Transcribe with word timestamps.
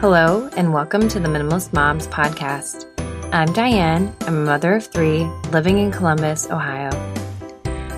Hello, 0.00 0.48
and 0.56 0.72
welcome 0.72 1.08
to 1.08 1.20
the 1.20 1.28
Minimalist 1.28 1.74
Moms 1.74 2.06
podcast. 2.06 2.86
I'm 3.34 3.52
Diane. 3.52 4.16
I'm 4.22 4.38
a 4.38 4.44
mother 4.46 4.76
of 4.76 4.86
three 4.86 5.24
living 5.52 5.76
in 5.76 5.92
Columbus, 5.92 6.48
Ohio. 6.48 6.88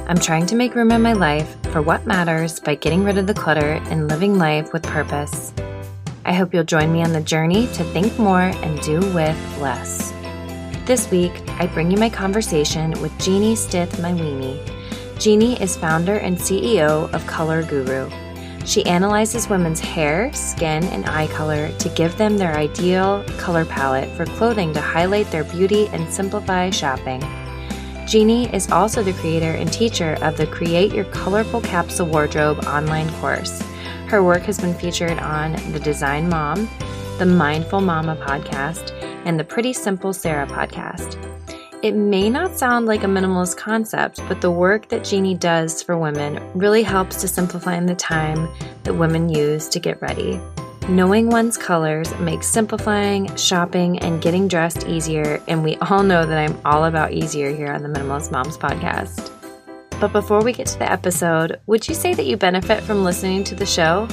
I'm 0.09 0.19
trying 0.19 0.47
to 0.47 0.57
make 0.57 0.75
room 0.75 0.91
in 0.91 1.01
my 1.01 1.13
life 1.13 1.57
for 1.71 1.81
what 1.81 2.05
matters 2.05 2.59
by 2.59 2.75
getting 2.75 3.05
rid 3.05 3.19
of 3.19 3.29
the 3.29 3.35
clutter 3.35 3.81
and 3.85 4.09
living 4.09 4.37
life 4.37 4.73
with 4.73 4.83
purpose. 4.83 5.53
I 6.25 6.33
hope 6.33 6.53
you'll 6.53 6.65
join 6.65 6.93
me 6.93 7.05
on 7.05 7.13
the 7.13 7.21
journey 7.21 7.69
to 7.69 7.85
think 7.85 8.19
more 8.19 8.51
and 8.51 8.81
do 8.81 8.99
with 9.15 9.39
less. 9.61 10.13
This 10.87 11.09
week, 11.13 11.41
I 11.61 11.69
bring 11.69 11.93
you 11.93 11.99
my 11.99 12.11
conversation 12.11 13.01
with 13.01 13.17
Jeannie 13.21 13.55
Stith 13.55 13.93
Mawhinney. 13.99 14.59
Jeannie 15.21 15.63
is 15.63 15.77
founder 15.77 16.17
and 16.17 16.37
CEO 16.37 17.09
of 17.15 17.25
Color 17.29 17.63
Guru 17.63 18.11
she 18.65 18.85
analyzes 18.87 19.49
women's 19.49 19.81
hair, 19.81 20.33
skin, 20.33 20.85
and 20.85 21.07
eye 21.07 21.27
color 21.29 21.71
to 21.79 21.89
give 21.91 22.17
them 22.17 22.37
their 22.39 22.57
ideal 22.57 23.25
color 23.39 23.65
palette 23.65 24.11
for 24.17 24.27
clothing 24.27 24.73
to 24.75 24.81
highlight 24.81 25.31
their 25.31 25.45
beauty 25.45 25.89
and 25.89 26.13
simplify 26.13 26.71
shopping. 26.71 27.23
Jeannie 28.07 28.53
is 28.55 28.71
also 28.71 29.03
the 29.03 29.13
creator 29.15 29.53
and 29.53 29.73
teacher 29.73 30.19
of 30.23 30.37
the 30.37 30.47
Create 30.47 30.93
Your 30.93 31.05
Colorful 31.07 31.61
Capsule 31.61 32.07
Wardrobe 32.07 32.65
online 32.67 33.11
course. 33.15 33.63
Her 34.09 34.23
work 34.23 34.43
has 34.43 34.61
been 34.61 34.75
featured 34.75 35.19
on 35.19 35.53
The 35.73 35.81
Design 35.81 36.29
Mom, 36.29 36.69
the 37.19 37.27
Mindful 37.27 37.81
Mama 37.81 38.17
podcast, 38.17 38.91
and 39.25 39.39
the 39.39 39.45
Pretty 39.45 39.73
Simple 39.73 40.13
Sarah 40.13 40.47
podcast. 40.47 41.32
It 41.83 41.97
may 41.97 42.31
not 42.31 42.57
sound 42.57 42.87
like 42.87 43.03
a 43.03 43.09
minimalist 43.09 43.57
concept, 43.57 44.21
but 44.29 44.41
the 44.41 44.53
work 44.53 44.89
that 44.91 45.03
Jeannie 45.03 45.35
does 45.35 45.83
for 45.83 45.99
women 45.99 46.41
really 46.55 46.85
helps 46.85 47.21
to 47.23 47.27
simplify 47.27 47.81
the 47.81 47.97
time 47.97 48.49
that 48.85 48.95
women 48.95 49.29
use 49.29 49.69
to 49.71 49.81
get 49.81 50.01
ready. 50.01 50.41
Knowing 50.89 51.29
one's 51.29 51.59
colors 51.59 52.17
makes 52.21 52.47
simplifying, 52.47 53.35
shopping, 53.35 53.99
and 53.99 54.23
getting 54.23 54.47
dressed 54.47 54.87
easier, 54.87 55.43
and 55.49 55.65
we 55.65 55.75
all 55.79 56.05
know 56.05 56.25
that 56.25 56.39
I'm 56.39 56.57
all 56.65 56.85
about 56.85 57.15
easier 57.15 57.53
here 57.53 57.73
on 57.73 57.83
the 57.83 57.89
Minimalist 57.89 58.31
Moms 58.31 58.57
podcast. 58.57 59.33
But 60.01 60.13
before 60.13 60.45
we 60.45 60.53
get 60.53 60.69
to 60.69 60.79
the 60.79 60.91
episode, 60.91 61.59
would 61.67 61.89
you 61.89 61.97
say 61.97 62.15
that 62.15 62.27
you 62.27 62.37
benefit 62.37 62.85
from 62.85 63.03
listening 63.03 63.43
to 63.43 63.57
the 63.57 63.67
show? 63.67 64.07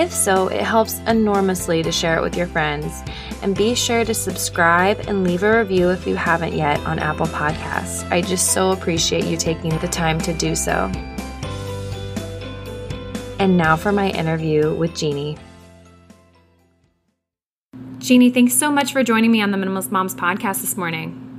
If 0.00 0.14
so, 0.14 0.48
it 0.48 0.62
helps 0.62 0.98
enormously 1.00 1.82
to 1.82 1.92
share 1.92 2.16
it 2.16 2.22
with 2.22 2.34
your 2.34 2.46
friends. 2.46 3.02
And 3.42 3.54
be 3.54 3.74
sure 3.74 4.02
to 4.02 4.14
subscribe 4.14 4.98
and 5.00 5.24
leave 5.24 5.42
a 5.42 5.58
review 5.58 5.90
if 5.90 6.06
you 6.06 6.16
haven't 6.16 6.54
yet 6.54 6.80
on 6.86 6.98
Apple 6.98 7.26
Podcasts. 7.26 8.10
I 8.10 8.22
just 8.22 8.54
so 8.54 8.70
appreciate 8.70 9.26
you 9.26 9.36
taking 9.36 9.76
the 9.80 9.88
time 9.88 10.18
to 10.22 10.32
do 10.32 10.54
so. 10.54 10.90
And 13.38 13.58
now 13.58 13.76
for 13.76 13.92
my 13.92 14.08
interview 14.08 14.74
with 14.74 14.96
Jeannie. 14.96 15.36
Jeannie, 17.98 18.30
thanks 18.30 18.54
so 18.54 18.70
much 18.70 18.94
for 18.94 19.04
joining 19.04 19.30
me 19.30 19.42
on 19.42 19.50
the 19.50 19.58
Minimalist 19.58 19.90
Moms 19.90 20.14
podcast 20.14 20.62
this 20.62 20.78
morning. 20.78 21.29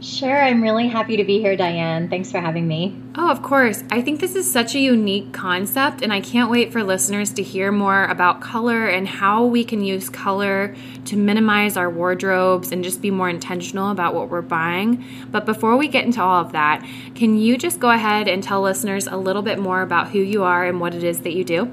Sure, 0.00 0.42
I'm 0.42 0.62
really 0.62 0.88
happy 0.88 1.18
to 1.18 1.24
be 1.24 1.40
here, 1.40 1.56
Diane. 1.56 2.08
Thanks 2.08 2.32
for 2.32 2.40
having 2.40 2.66
me. 2.66 2.98
Oh, 3.16 3.30
of 3.30 3.42
course. 3.42 3.84
I 3.90 4.00
think 4.00 4.20
this 4.20 4.34
is 4.34 4.50
such 4.50 4.74
a 4.74 4.78
unique 4.78 5.32
concept, 5.34 6.00
and 6.00 6.10
I 6.10 6.22
can't 6.22 6.50
wait 6.50 6.72
for 6.72 6.82
listeners 6.82 7.34
to 7.34 7.42
hear 7.42 7.70
more 7.70 8.04
about 8.06 8.40
color 8.40 8.86
and 8.86 9.06
how 9.06 9.44
we 9.44 9.62
can 9.62 9.84
use 9.84 10.08
color 10.08 10.74
to 11.04 11.16
minimize 11.16 11.76
our 11.76 11.90
wardrobes 11.90 12.72
and 12.72 12.82
just 12.82 13.02
be 13.02 13.10
more 13.10 13.28
intentional 13.28 13.90
about 13.90 14.14
what 14.14 14.30
we're 14.30 14.40
buying. 14.40 15.04
But 15.30 15.44
before 15.44 15.76
we 15.76 15.86
get 15.86 16.06
into 16.06 16.22
all 16.22 16.40
of 16.40 16.52
that, 16.52 16.82
can 17.14 17.36
you 17.36 17.58
just 17.58 17.78
go 17.78 17.90
ahead 17.90 18.26
and 18.26 18.42
tell 18.42 18.62
listeners 18.62 19.06
a 19.06 19.18
little 19.18 19.42
bit 19.42 19.58
more 19.58 19.82
about 19.82 20.08
who 20.08 20.20
you 20.20 20.44
are 20.44 20.64
and 20.64 20.80
what 20.80 20.94
it 20.94 21.04
is 21.04 21.20
that 21.20 21.34
you 21.34 21.44
do? 21.44 21.70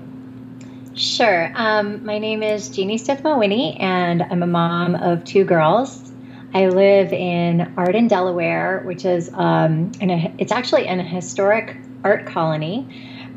Sure. 0.95 1.51
Um, 1.55 2.03
my 2.03 2.17
name 2.17 2.43
is 2.43 2.69
Jeannie 2.69 2.97
Stith 2.97 3.21
Mawhinney, 3.21 3.79
and 3.79 4.21
I'm 4.21 4.43
a 4.43 4.47
mom 4.47 4.95
of 4.95 5.23
two 5.23 5.45
girls. 5.45 6.06
I 6.53 6.67
live 6.67 7.13
in 7.13 7.73
Arden, 7.77 8.07
Delaware, 8.07 8.81
which 8.85 9.05
is 9.05 9.29
um, 9.33 9.91
a, 10.01 10.33
it's 10.37 10.51
actually 10.51 10.87
an 10.87 10.99
historic 10.99 11.77
art 12.03 12.25
colony. 12.25 12.87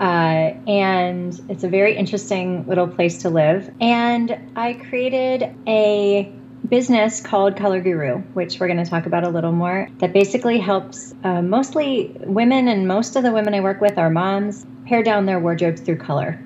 Uh, 0.00 0.56
and 0.66 1.38
it's 1.50 1.62
a 1.62 1.68
very 1.68 1.94
interesting 1.94 2.66
little 2.66 2.88
place 2.88 3.18
to 3.18 3.28
live. 3.28 3.70
And 3.82 4.52
I 4.56 4.72
created 4.88 5.54
a 5.66 6.32
business 6.66 7.20
called 7.20 7.56
Color 7.56 7.82
Guru, 7.82 8.18
which 8.32 8.58
we're 8.58 8.68
going 8.68 8.82
to 8.82 8.88
talk 8.88 9.04
about 9.04 9.24
a 9.24 9.28
little 9.28 9.52
more, 9.52 9.88
that 9.98 10.14
basically 10.14 10.58
helps 10.58 11.14
uh, 11.24 11.42
mostly 11.42 12.16
women, 12.20 12.68
and 12.68 12.88
most 12.88 13.16
of 13.16 13.22
the 13.22 13.32
women 13.32 13.52
I 13.52 13.60
work 13.60 13.80
with 13.82 13.98
are 13.98 14.08
moms, 14.08 14.64
pare 14.86 15.02
down 15.02 15.26
their 15.26 15.38
wardrobes 15.38 15.82
through 15.82 15.96
color. 15.96 16.40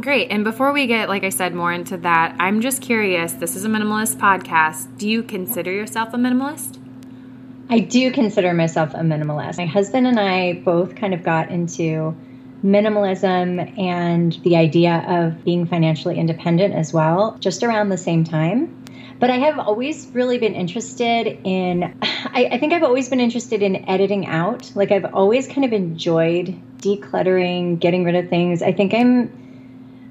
Great. 0.00 0.30
And 0.30 0.42
before 0.42 0.72
we 0.72 0.86
get, 0.86 1.10
like 1.10 1.22
I 1.22 1.28
said, 1.28 1.54
more 1.54 1.72
into 1.72 1.98
that, 1.98 2.34
I'm 2.38 2.62
just 2.62 2.80
curious 2.80 3.32
this 3.34 3.54
is 3.54 3.66
a 3.66 3.68
minimalist 3.68 4.16
podcast. 4.16 4.96
Do 4.96 5.08
you 5.08 5.22
consider 5.22 5.70
yourself 5.70 6.14
a 6.14 6.16
minimalist? 6.16 6.78
I 7.68 7.80
do 7.80 8.10
consider 8.10 8.54
myself 8.54 8.94
a 8.94 9.00
minimalist. 9.00 9.58
My 9.58 9.66
husband 9.66 10.06
and 10.06 10.18
I 10.18 10.54
both 10.54 10.94
kind 10.94 11.12
of 11.12 11.22
got 11.22 11.50
into 11.50 12.16
minimalism 12.64 13.78
and 13.78 14.32
the 14.44 14.56
idea 14.56 15.04
of 15.06 15.44
being 15.44 15.66
financially 15.66 16.18
independent 16.18 16.74
as 16.74 16.92
well, 16.92 17.36
just 17.38 17.62
around 17.62 17.90
the 17.90 17.98
same 17.98 18.24
time. 18.24 18.84
But 19.18 19.30
I 19.30 19.36
have 19.36 19.58
always 19.58 20.06
really 20.08 20.38
been 20.38 20.54
interested 20.54 21.38
in, 21.44 21.96
I, 22.02 22.48
I, 22.52 22.58
think 22.58 22.72
I've 22.72 22.82
always 22.82 23.08
been 23.08 23.20
interested 23.20 23.62
in 23.62 23.88
editing 23.88 24.26
out. 24.26 24.72
Like 24.74 24.90
I've 24.90 25.14
always 25.14 25.46
kind 25.46 25.64
of 25.66 25.72
enjoyed 25.72 26.58
decluttering, 26.78 27.78
getting 27.78 28.04
rid 28.04 28.16
of 28.16 28.28
things. 28.30 28.62
I 28.62 28.72
think 28.72 28.94
I'm 28.94 29.41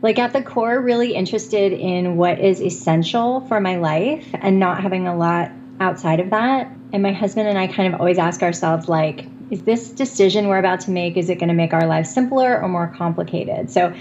like 0.01 0.17
at 0.17 0.33
the 0.33 0.41
core 0.41 0.81
really 0.81 1.13
interested 1.13 1.73
in 1.73 2.17
what 2.17 2.39
is 2.39 2.61
essential 2.61 3.41
for 3.41 3.59
my 3.59 3.77
life 3.77 4.27
and 4.33 4.59
not 4.59 4.81
having 4.81 5.07
a 5.07 5.15
lot 5.15 5.51
outside 5.79 6.19
of 6.19 6.31
that. 6.31 6.71
And 6.93 7.03
my 7.03 7.13
husband 7.13 7.47
and 7.47 7.57
i 7.57 7.67
kind 7.67 7.93
of 7.93 7.99
always 7.99 8.17
ask 8.17 8.43
ourselves 8.43 8.89
like 8.89 9.25
is 9.49 9.63
this 9.63 9.89
decision 9.89 10.47
we're 10.47 10.57
about 10.57 10.79
to 10.81 10.91
make 10.91 11.17
is 11.17 11.29
it 11.29 11.35
going 11.35 11.49
to 11.49 11.53
make 11.53 11.73
our 11.73 11.85
lives 11.85 12.09
simpler 12.09 12.61
or 12.61 12.67
more 12.67 12.87
complicated? 12.87 13.69
So 13.69 13.93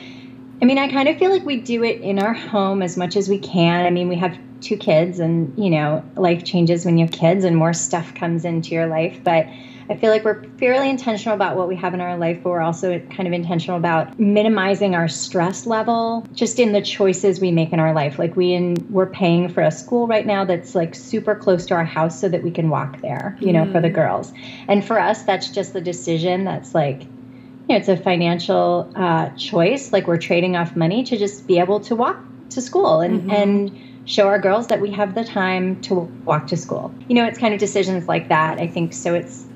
i 0.63 0.65
mean 0.65 0.79
i 0.79 0.89
kind 0.89 1.09
of 1.09 1.19
feel 1.19 1.31
like 1.31 1.45
we 1.45 1.61
do 1.61 1.85
it 1.85 2.01
in 2.01 2.19
our 2.19 2.35
home 2.35 2.83
as 2.83 2.97
much 2.97 3.17
as 3.17 3.29
we 3.29 3.39
can. 3.39 3.87
I 3.87 3.91
mean 3.91 4.09
we 4.09 4.17
have 4.17 4.37
two 4.61 4.77
kids 4.77 5.19
and 5.19 5.57
you 5.59 5.71
know 5.71 6.05
life 6.17 6.45
changes 6.45 6.85
when 6.85 6.99
you 6.99 7.07
have 7.07 7.13
kids 7.13 7.45
and 7.45 7.57
more 7.57 7.73
stuff 7.73 8.15
comes 8.15 8.45
into 8.45 8.75
your 8.75 8.87
life. 8.87 9.21
But 9.23 9.47
I 9.91 9.97
feel 9.97 10.11
like 10.11 10.25
we're 10.25 10.45
fairly 10.59 10.89
intentional 10.89 11.35
about 11.35 11.57
what 11.57 11.67
we 11.67 11.75
have 11.75 11.95
in 11.95 12.01
our 12.01 12.17
life, 12.17 12.39
but 12.45 12.51
we're 12.51 12.61
also 12.61 13.01
kind 13.11 13.27
of 13.27 13.33
intentional 13.33 13.77
about 13.77 14.21
minimizing 14.21 14.95
our 14.95 15.09
stress 15.09 15.67
level 15.67 16.25
just 16.33 16.61
in 16.61 16.71
the 16.71 16.81
choices 16.81 17.41
we 17.41 17.51
make 17.51 17.73
in 17.73 17.81
our 17.81 17.93
life. 17.93 18.17
Like 18.17 18.37
we 18.37 18.53
in, 18.53 18.77
we're 18.89 19.11
paying 19.11 19.49
for 19.49 19.63
a 19.63 19.73
school 19.73 20.07
right 20.07 20.25
now 20.25 20.45
that's 20.45 20.77
like 20.77 20.95
super 20.95 21.35
close 21.35 21.67
to 21.67 21.75
our 21.75 21.85
house 21.85 22.21
so 22.21 22.29
that 22.29 22.45
we 22.45 22.53
can 22.53 22.71
walk 22.71 23.01
there, 23.01 23.37
you 23.41 23.53
know, 23.53 23.65
mm. 23.65 23.73
for 23.73 23.81
the 23.81 23.91
mm. 23.91 23.95
girls. 23.95 24.33
And 24.69 24.85
for 24.85 25.01
us, 25.01 25.25
that's 25.25 25.51
just 25.51 25.73
the 25.73 25.81
decision 25.81 26.45
that's 26.45 26.73
like, 26.73 27.03
you 27.03 27.71
know, 27.71 27.77
it's 27.77 27.89
a 27.89 27.97
financial 27.97 28.93
uh, 28.95 29.31
choice. 29.31 29.93
Like 29.93 30.07
we're 30.07 30.19
trading 30.19 30.55
off 30.55 30.77
money 30.77 31.03
to 31.03 31.17
just 31.17 31.49
be 31.49 31.59
able 31.59 31.81
to 31.81 31.97
walk 31.97 32.17
to 32.51 32.63
school 32.63 33.01
and, 33.01 33.23
mm-hmm. 33.23 33.31
and, 33.31 33.87
show 34.07 34.27
our 34.27 34.41
girls 34.41 34.67
that 34.69 34.81
we 34.81 34.91
have 34.91 35.15
the 35.15 35.23
time 35.23 35.81
to 35.83 35.95
walk 36.25 36.47
to 36.49 36.57
school. 36.57 36.93
You 37.07 37.15
know, 37.15 37.27
it's 37.27 37.39
kind 37.39 37.55
of 37.55 37.61
decisions 37.61 38.09
like 38.09 38.29
that. 38.29 38.59
I 38.59 38.67
think 38.67 38.93
so. 38.93 39.15
It's 39.15 39.47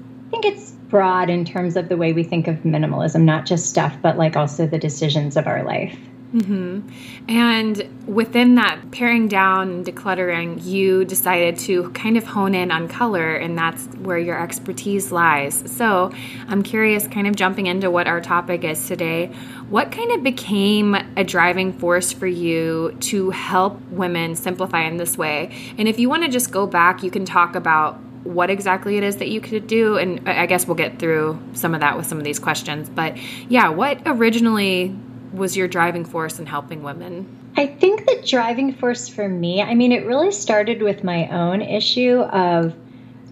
think 0.43 0.57
it's 0.57 0.73
broad 0.73 1.31
in 1.31 1.45
terms 1.45 1.77
of 1.77 1.89
the 1.89 1.97
way 1.97 2.13
we 2.13 2.25
think 2.25 2.49
of 2.49 2.57
minimalism, 2.59 3.23
not 3.23 3.47
just 3.47 3.67
stuff, 3.67 3.97
but 4.03 4.19
like 4.19 4.37
also 4.37 4.67
the 4.67 4.79
decisions 4.79 5.37
of 5.37 5.47
our 5.47 5.63
life. 5.63 5.97
Mm-hmm. 6.35 6.89
And 7.29 8.07
within 8.09 8.57
that 8.57 8.91
paring 8.91 9.29
down 9.29 9.71
and 9.71 9.87
decluttering, 9.87 10.65
you 10.65 11.05
decided 11.05 11.57
to 11.61 11.91
kind 11.91 12.17
of 12.17 12.25
hone 12.25 12.57
in 12.57 12.73
on 12.73 12.89
color, 12.89 13.37
and 13.37 13.57
that's 13.57 13.87
where 13.99 14.19
your 14.19 14.43
expertise 14.43 15.13
lies. 15.13 15.63
So 15.71 16.13
I'm 16.49 16.65
curious, 16.65 17.07
kind 17.07 17.29
of 17.29 17.37
jumping 17.37 17.67
into 17.67 17.89
what 17.89 18.09
our 18.09 18.21
topic 18.21 18.65
is 18.65 18.89
today, 18.89 19.27
what 19.71 19.93
kind 19.93 20.11
of 20.11 20.25
became 20.25 20.97
a 21.17 21.23
driving 21.23 21.73
force 21.73 22.13
for 22.13 22.27
you 22.27 22.97
to 23.03 23.31
help 23.31 23.81
women 23.91 24.35
simplify 24.35 24.83
in 24.83 24.97
this 24.97 25.17
way? 25.17 25.55
And 25.79 25.87
if 25.87 26.01
you 26.01 26.09
want 26.09 26.25
to 26.25 26.29
just 26.29 26.51
go 26.51 26.67
back, 26.67 27.05
you 27.05 27.13
can 27.13 27.25
talk 27.25 27.55
about 27.55 28.01
what 28.25 28.51
exactly 28.51 28.97
it 28.97 29.05
is 29.05 29.19
that 29.19 29.29
you 29.29 29.41
could 29.41 29.67
do. 29.67 29.97
And 29.97 30.29
I 30.29 30.47
guess 30.47 30.67
we'll 30.67 30.75
get 30.75 30.99
through 30.99 31.39
some 31.53 31.75
of 31.75 31.81
that 31.81 31.97
with 31.97 32.07
some 32.07 32.19
of 32.19 32.25
these 32.25 32.39
questions. 32.39 32.89
But 32.89 33.17
yeah, 33.49 33.69
what 33.69 34.01
originally 34.07 34.97
was 35.33 35.57
your 35.57 35.69
driving 35.69 36.05
force 36.05 36.39
in 36.39 36.47
helping 36.47 36.83
women? 36.83 37.53
I 37.57 37.67
think 37.67 38.07
the 38.07 38.23
driving 38.27 38.75
force 38.75 39.09
for 39.09 39.29
me, 39.29 39.63
I 39.63 39.75
mean, 39.75 39.93
it 39.93 40.07
really 40.07 40.33
started 40.33 40.83
with 40.83 41.05
my 41.05 41.29
own 41.29 41.63
issue 41.63 42.19
of, 42.19 42.75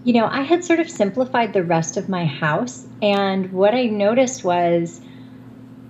you 0.03 0.13
know, 0.13 0.25
I 0.25 0.41
had 0.41 0.63
sort 0.63 0.79
of 0.79 0.89
simplified 0.89 1.53
the 1.53 1.63
rest 1.63 1.97
of 1.97 2.07
my 2.07 2.25
house. 2.25 2.85
And 3.01 3.51
what 3.51 3.73
I 3.73 3.85
noticed 3.85 4.43
was, 4.43 5.01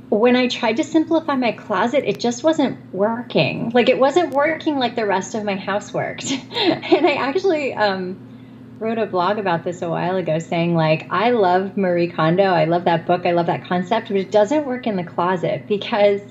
when 0.09 0.35
I 0.35 0.47
tried 0.47 0.77
to 0.77 0.83
simplify 0.83 1.35
my 1.35 1.51
closet, 1.51 2.03
it 2.05 2.19
just 2.19 2.44
wasn't 2.44 2.77
working. 2.94 3.71
Like 3.71 3.89
it 3.89 3.97
wasn't 3.97 4.31
working 4.31 4.77
like 4.77 4.95
the 4.95 5.07
rest 5.07 5.33
of 5.33 5.44
my 5.44 5.55
house 5.55 5.91
worked. 5.91 6.31
and 6.31 7.05
I 7.07 7.13
actually 7.13 7.73
um, 7.73 8.32
wrote 8.79 8.97
a 8.97 9.05
blog 9.05 9.37
about 9.37 9.63
this 9.63 9.81
a 9.81 9.89
while 9.89 10.15
ago 10.15 10.39
saying 10.39 10.75
like 10.75 11.07
I 11.09 11.31
love 11.31 11.77
Marie 11.77 12.09
Kondo, 12.09 12.43
I 12.43 12.65
love 12.65 12.85
that 12.85 13.05
book, 13.05 13.25
I 13.25 13.31
love 13.31 13.47
that 13.47 13.65
concept, 13.65 14.07
but 14.09 14.17
it 14.17 14.31
doesn't 14.31 14.65
work 14.65 14.87
in 14.87 14.95
the 14.95 15.03
closet 15.03 15.67
because 15.67 16.21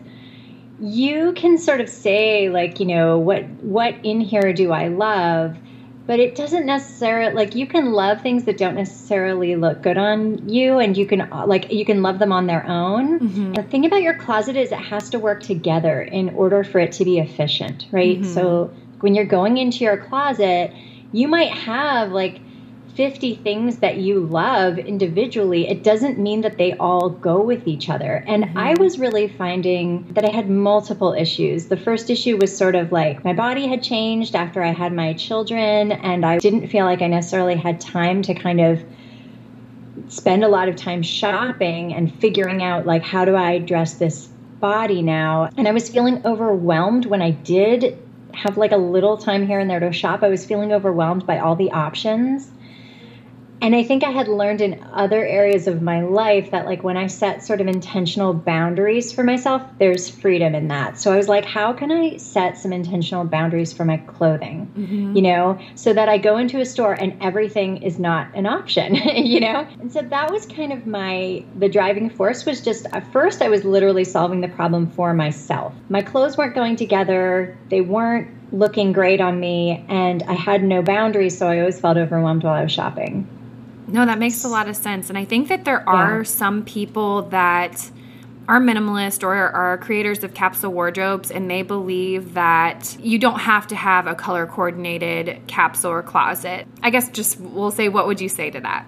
you 0.81 1.33
can 1.35 1.59
sort 1.59 1.81
of 1.81 1.89
say 1.89 2.49
like 2.49 2.81
you 2.81 2.87
know 2.87 3.17
what 3.19 3.45
what 3.63 3.95
in 4.05 4.21
here 4.21 4.53
do 4.53 4.73
i 4.73 4.89
love? 4.89 5.57
But 6.05 6.19
it 6.19 6.35
doesn't 6.35 6.67
necessarily 6.67 7.33
like 7.33 7.55
you 7.55 7.67
can 7.67 7.93
love 7.93 8.21
things 8.21 8.45
that 8.45 8.59
don't 8.59 8.75
necessarily 8.75 9.55
look 9.55 9.83
good 9.83 9.97
on 9.97 10.49
you 10.49 10.79
and 10.79 10.97
you 10.97 11.07
can 11.07 11.31
like 11.47 11.73
you 11.73 11.85
can 11.85 12.03
love 12.03 12.19
them 12.19 12.33
on 12.33 12.47
their 12.47 12.67
own. 12.67 13.21
Mm-hmm. 13.21 13.53
the 13.53 13.63
thing 13.63 13.87
about 13.87 14.03
your 14.03 14.15
closet 14.15 14.57
is 14.57 14.73
it 14.73 14.79
has 14.79 15.11
to 15.11 15.21
work 15.21 15.43
together 15.43 16.03
in 16.03 16.31
order 16.31 16.65
for 16.65 16.81
it 16.81 16.93
to 16.93 17.05
be 17.05 17.21
efficient 17.21 17.87
right? 17.93 18.21
Mm-hmm. 18.21 18.35
so 18.35 18.75
when 19.01 19.15
you're 19.15 19.25
going 19.25 19.59
into 19.59 19.85
your 19.85 19.97
closet 19.97 20.73
you 21.13 21.29
might 21.29 21.53
have 21.53 22.11
like 22.13 22.41
50 22.95 23.37
things 23.37 23.79
that 23.79 23.97
you 23.99 24.21
love 24.21 24.79
individually, 24.79 25.69
it 25.69 25.83
doesn't 25.83 26.19
mean 26.19 26.43
that 26.43 26.59
they 26.59 26.75
all 26.75 27.09
go 27.09 27.41
with 27.41 27.67
each 27.67 27.89
other. 27.89 28.23
And 28.27 28.45
mm-hmm. 28.45 28.59
I 28.59 28.75
was 28.75 28.99
really 28.99 29.29
finding 29.29 30.13
that 30.13 30.25
I 30.25 30.31
had 30.31 30.51
multiple 30.51 31.15
issues. 31.15 31.67
The 31.67 31.77
first 31.77 32.11
issue 32.11 32.37
was 32.37 32.55
sort 32.55 32.75
of 32.75 32.93
like 32.93 33.25
my 33.25 33.33
body 33.33 33.67
had 33.67 33.83
changed 33.83 34.35
after 34.35 34.63
I 34.63 34.73
had 34.73 34.93
my 34.93 35.15
children, 35.15 35.93
and 35.93 36.27
I 36.27 36.39
didn't 36.39 36.69
feel 36.69 36.85
like 36.85 37.01
I 37.01 37.07
necessarily 37.07 37.57
had 37.57 37.81
time 37.81 38.23
to 38.23 38.35
kind 38.35 38.61
of 38.61 38.83
spend 40.09 40.45
a 40.45 40.49
lot 40.49 40.69
of 40.69 40.77
time 40.77 41.03
shopping 41.03 41.95
and 41.95 42.15
figuring 42.21 42.63
out 42.63 42.87
like 42.87 43.03
how 43.03 43.25
do 43.25 43.37
I 43.37 43.59
dress 43.59 43.95
this 43.95 44.27
body 44.61 45.01
now. 45.03 45.49
And 45.57 45.67
I 45.67 45.73
was 45.73 45.89
feeling 45.89 46.25
overwhelmed 46.27 47.07
when 47.07 47.23
I 47.23 47.31
did 47.31 47.99
have 48.35 48.57
like 48.57 48.73
a 48.73 48.77
little 48.77 49.17
time 49.17 49.47
here 49.47 49.59
and 49.59 49.69
there 49.69 49.81
to 49.81 49.93
shop. 49.93 50.23
I 50.23 50.29
was 50.29 50.45
feeling 50.45 50.73
overwhelmed 50.73 51.27
by 51.27 51.39
all 51.39 51.57
the 51.57 51.71
options. 51.71 52.51
And 53.63 53.77
I 53.77 53.85
think 53.85 54.03
I 54.03 54.11
had 54.11 54.27
learned 54.27 54.61
in 54.61 54.85
other 54.93 55.25
areas 55.25 55.69
of 55.69 55.83
my 55.83 56.01
life 56.01 56.51
that, 56.51 56.67
like, 56.67 56.83
when 56.83 56.97
I 56.97 57.07
set 57.07 57.45
sort 57.45 57.61
of 57.61 57.69
intentional 57.69 58.35
boundaries 58.35 59.13
for 59.13 59.23
myself, 59.23 59.63
there's 59.79 60.11
freedom 60.11 60.57
in 60.57 60.67
that. 60.67 60.99
So 60.99 61.13
I 61.13 61.17
was 61.17 61.29
like, 61.29 61.45
how 61.45 61.73
can 61.73 61.93
I 61.93 62.17
set 62.17 62.59
some 62.59 62.73
intentional 62.73 63.25
boundaries 63.25 63.73
for 63.73 63.85
my 63.85 63.99
clothing, 63.99 64.69
mm-hmm. 64.77 65.15
you 65.15 65.23
know, 65.23 65.61
so 65.77 65.93
that 65.93 66.09
I 66.09 66.19
go 66.19 66.39
into 66.39 66.59
a 66.59 66.65
store 66.67 66.93
and 66.95 67.17
everything 67.23 67.85
is 67.85 68.01
not 68.01 68.35
an 68.35 68.47
option, 68.47 68.97
you 69.15 69.39
know? 69.39 69.65
And 69.81 69.93
so 69.93 70.03
that 70.03 70.33
was 70.33 70.45
kind 70.45 70.73
of 70.73 70.85
my, 70.85 71.45
the 71.57 71.69
driving 71.69 72.11
force 72.11 72.45
was 72.45 72.63
just 72.63 72.87
at 72.93 73.13
first 73.13 73.43
I 73.43 73.49
was 73.49 73.65
literally 73.65 74.05
solving 74.05 74.41
the 74.41 74.49
problem 74.49 74.91
for 74.91 75.15
myself. 75.15 75.73
My 75.89 76.03
clothes 76.03 76.37
weren't 76.37 76.57
going 76.57 76.75
together, 76.75 77.57
they 77.69 77.81
weren't 77.81 78.29
looking 78.53 78.93
great 78.93 79.21
on 79.21 79.39
me, 79.39 79.85
and 79.89 80.25
I 80.25 80.35
had 80.35 80.65
no 80.65 80.83
boundaries, 80.83 81.39
so 81.39 81.47
I 81.47 81.61
always 81.61 81.79
felt 81.79 81.97
overwhelmed 81.97 82.43
while 82.43 82.55
I 82.55 82.65
was 82.65 82.73
shopping. 82.73 83.29
No, 83.87 84.07
that 84.07 84.19
makes 84.19 84.45
a 84.45 84.49
lot 84.49 84.69
of 84.69 84.77
sense. 84.77 85.09
And 85.09 85.19
I 85.19 85.25
think 85.25 85.49
that 85.49 85.65
there 85.65 85.87
are 85.89 86.19
yeah. 86.19 86.23
some 86.23 86.65
people 86.65 87.23
that 87.31 87.91
are 88.49 88.61
minimalist 88.61 89.23
or 89.23 89.35
are 89.35 89.79
creators 89.79 90.25
of 90.25 90.35
capsule 90.35 90.73
wardrobes 90.73 91.31
and 91.31 91.51
they 91.51 91.63
believe 91.63 92.35
that 92.35 92.97
you 93.01 93.19
don't 93.19 93.39
have 93.39 93.67
to 93.69 93.77
have 93.77 94.07
a 94.07 94.15
color 94.15 94.47
coordinated 94.47 95.47
capsule 95.47 95.91
or 95.91 96.03
closet. 96.03 96.67
I 96.83 96.91
guess 96.91 97.09
just 97.11 97.39
we'll 97.41 97.71
say 97.71 97.89
what 97.89 98.07
would 98.07 98.21
you 98.21 98.29
say 98.29 98.51
to 98.51 98.61
that? 98.61 98.87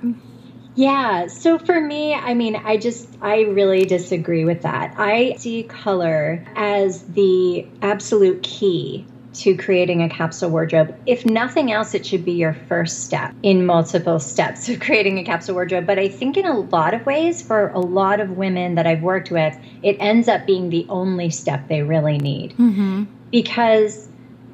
Yeah, 0.77 1.29
so 1.29 1.59
for 1.59 1.81
me, 1.81 2.15
I 2.15 2.35
mean, 2.35 2.57
I 2.57 2.79
just, 2.79 3.09
I 3.23 3.43
really 3.43 3.85
disagree 3.85 4.45
with 4.45 4.63
that. 4.63 4.95
I 4.99 5.37
see 5.39 5.63
color 5.63 6.45
as 6.57 7.05
the 7.05 7.69
absolute 7.81 8.43
key 8.43 9.07
to 9.35 9.57
creating 9.57 10.03
a 10.03 10.09
capsule 10.09 10.51
wardrobe. 10.51 10.95
If 11.07 11.27
nothing 11.27 11.73
else, 11.73 11.95
it 11.95 12.07
should 12.07 12.25
be 12.25 12.33
your 12.33 12.55
first 12.55 13.05
step 13.05 13.35
in 13.43 13.67
multiple 13.67 14.21
steps 14.21 14.69
of 14.69 14.81
creating 14.81 15.19
a 15.19 15.25
capsule 15.25 15.55
wardrobe. 15.55 15.87
But 15.87 15.99
I 15.99 16.09
think 16.09 16.37
in 16.37 16.47
a 16.47 16.59
lot 16.59 16.95
of 16.95 17.05
ways, 17.05 17.43
for 17.43 17.69
a 17.69 17.81
lot 17.81 18.21
of 18.21 18.31
women 18.31 18.77
that 18.77 18.87
I've 18.87 19.03
worked 19.03 19.31
with, 19.31 19.57
it 19.83 19.97
ends 20.01 20.29
up 20.29 20.47
being 20.47 20.71
the 20.71 20.87
only 20.89 21.31
step 21.31 21.69
they 21.69 21.83
really 21.83 22.19
need. 22.19 22.53
Mm-hmm. 22.53 23.05
Because 23.31 24.09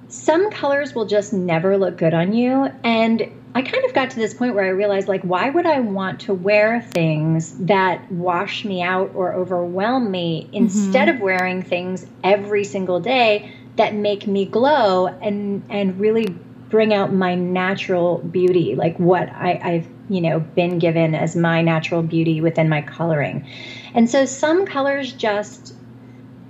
some 0.09 0.51
colors 0.51 0.95
will 0.95 1.07
just 1.07 1.33
never 1.33 1.77
look 1.77 1.97
good 1.97 2.15
on 2.15 2.33
you. 2.33 2.71
And 2.83 3.31
I 3.55 3.63
kind 3.63 3.85
of 3.85 3.93
got 3.93 4.11
to 4.11 4.17
this 4.17 4.33
point 4.33 4.55
where 4.55 4.65
I 4.65 4.69
realized, 4.69 5.09
like, 5.09 5.23
why 5.23 5.51
would 5.51 5.67
I 5.67 5.81
want 5.81 6.21
to 6.23 6.35
wear 6.35 6.81
things 6.81 7.57
that 7.67 8.11
wash 8.11 8.65
me 8.65 8.83
out 8.83 9.13
or 9.15 9.35
overwhelm 9.35 10.11
me 10.11 10.45
mm-hmm. 10.45 10.57
instead 10.57 11.09
of 11.09 11.21
wearing 11.21 11.63
things 11.63 12.07
every 12.23 12.65
single 12.65 13.01
day 13.01 13.53
that 13.77 13.95
make 13.95 14.27
me 14.27 14.45
glow 14.45 15.07
and 15.07 15.65
and 15.71 15.99
really 15.99 16.27
bring 16.69 16.95
out 16.95 17.13
my 17.13 17.35
natural 17.35 18.19
beauty, 18.19 18.77
like 18.77 18.97
what 18.99 19.29
I, 19.29 19.61
I've 19.63 19.89
you 20.09 20.21
know 20.21 20.41
been 20.41 20.79
given 20.79 21.15
as 21.15 21.37
my 21.37 21.63
natural 21.63 22.03
beauty 22.03 22.41
within 22.41 22.69
my 22.69 22.83
coloring. 22.83 23.47
And 23.95 24.09
so 24.09 24.25
some 24.25 24.67
colors 24.67 25.13
just 25.13 25.75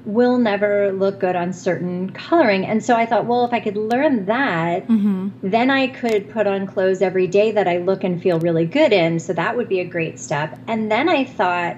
will 0.05 0.39
never 0.39 0.93
look 0.93 1.21
good 1.21 1.37
on 1.37 1.53
certain 1.53 2.11
coloring. 2.11 2.67
And 2.67 2.83
so 2.83 2.97
I 2.97 3.07
thought, 3.07 3.27
well, 3.27 3.45
if 3.45 3.53
I 3.53 3.61
could 3.61 3.77
learn 3.77 4.27
that, 4.27 4.87
mm-hmm. 4.87 5.29
then 5.43 5.71
I 5.71 5.89
could 5.89 6.31
put 6.31 6.47
on 6.47 6.67
clothes 6.67 7.03
every 7.03 7.27
day 7.27 7.53
that 7.53 7.69
I 7.69 7.79
look 7.79 8.05
and 8.05 8.21
feel 8.21 8.39
really 8.41 8.67
good 8.67 8.93
in. 8.93 9.21
So 9.21 9.33
that 9.35 9.57
would 9.57 9.69
be 9.69 9.81
a 9.81 9.85
great 9.85 10.19
step. 10.19 10.59
And 10.67 10.91
then 10.91 11.09
I 11.09 11.25
thought, 11.25 11.77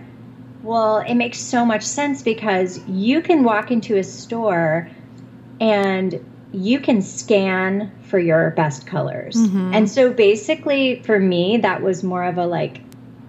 well, 0.62 0.98
it 0.98 1.14
makes 1.14 1.38
so 1.38 1.64
much 1.64 1.82
sense 1.82 2.22
because 2.22 2.78
you 2.86 3.22
can 3.22 3.42
walk 3.42 3.70
into 3.70 3.96
a 3.96 4.04
store 4.04 4.88
and 5.62 6.22
you 6.52 6.80
can 6.80 7.00
scan 7.00 7.90
for 8.02 8.18
your 8.18 8.50
best 8.50 8.86
colors. 8.86 9.36
Mm-hmm. 9.36 9.74
And 9.74 9.90
so 9.90 10.12
basically 10.12 11.00
for 11.02 11.18
me 11.18 11.58
that 11.58 11.80
was 11.80 12.02
more 12.02 12.24
of 12.24 12.36
a 12.36 12.44
like 12.44 12.82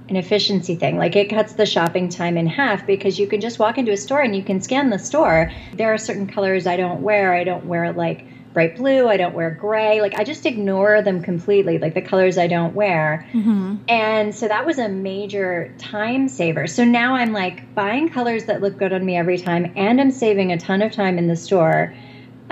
an 0.09 0.17
efficiency 0.17 0.75
thing. 0.75 0.97
Like 0.97 1.15
it 1.15 1.29
cuts 1.29 1.53
the 1.53 1.65
shopping 1.65 2.09
time 2.09 2.35
in 2.35 2.47
half 2.47 2.85
because 2.85 3.17
you 3.19 3.27
can 3.27 3.39
just 3.39 3.59
walk 3.59 3.77
into 3.77 3.91
a 3.91 3.97
store 3.97 4.19
and 4.19 4.35
you 4.35 4.43
can 4.43 4.59
scan 4.59 4.89
the 4.89 4.99
store. 4.99 5.51
There 5.75 5.93
are 5.93 5.97
certain 5.97 6.27
colors 6.27 6.67
I 6.67 6.75
don't 6.75 7.01
wear. 7.01 7.33
I 7.33 7.43
don't 7.43 7.65
wear 7.65 7.93
like 7.93 8.25
bright 8.51 8.75
blue. 8.75 9.07
I 9.07 9.15
don't 9.15 9.33
wear 9.33 9.51
gray. 9.51 10.01
Like 10.01 10.17
I 10.19 10.23
just 10.23 10.45
ignore 10.45 11.01
them 11.03 11.21
completely, 11.21 11.77
like 11.77 11.93
the 11.93 12.01
colors 12.01 12.37
I 12.37 12.47
don't 12.47 12.73
wear. 12.73 13.27
Mm-hmm. 13.31 13.75
And 13.87 14.33
so 14.33 14.47
that 14.47 14.65
was 14.65 14.79
a 14.79 14.89
major 14.89 15.73
time 15.77 16.27
saver. 16.27 16.65
So 16.65 16.83
now 16.83 17.13
I'm 17.13 17.31
like 17.31 17.73
buying 17.75 18.09
colors 18.09 18.45
that 18.45 18.59
look 18.59 18.77
good 18.77 18.91
on 18.91 19.05
me 19.05 19.15
every 19.15 19.37
time 19.37 19.71
and 19.75 20.01
I'm 20.01 20.11
saving 20.11 20.51
a 20.51 20.57
ton 20.57 20.81
of 20.81 20.91
time 20.91 21.19
in 21.19 21.27
the 21.27 21.35
store 21.35 21.93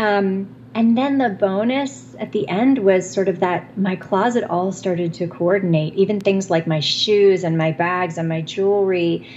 um, 0.01 0.55
and 0.73 0.97
then 0.97 1.19
the 1.19 1.29
bonus 1.29 2.15
at 2.17 2.31
the 2.31 2.47
end 2.47 2.79
was 2.79 3.07
sort 3.07 3.29
of 3.29 3.41
that 3.41 3.77
my 3.77 3.95
closet 3.95 4.43
all 4.45 4.71
started 4.71 5.13
to 5.15 5.27
coordinate, 5.27 5.93
even 5.93 6.19
things 6.19 6.49
like 6.49 6.65
my 6.65 6.79
shoes 6.79 7.43
and 7.43 7.55
my 7.55 7.71
bags 7.71 8.17
and 8.17 8.27
my 8.27 8.41
jewelry 8.41 9.29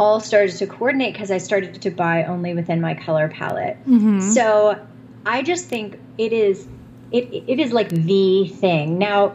all 0.00 0.18
started 0.18 0.56
to 0.56 0.66
coordinate 0.66 1.12
because 1.12 1.30
I 1.30 1.38
started 1.38 1.82
to 1.82 1.90
buy 1.90 2.24
only 2.24 2.52
within 2.52 2.80
my 2.80 2.94
color 2.94 3.28
palette. 3.28 3.76
Mm-hmm. 3.86 4.20
So 4.32 4.84
I 5.24 5.42
just 5.42 5.66
think 5.66 6.00
it 6.16 6.32
is 6.32 6.66
it 7.12 7.44
it 7.46 7.60
is 7.60 7.72
like 7.72 7.90
the 7.90 8.48
thing. 8.48 8.98
Now, 8.98 9.34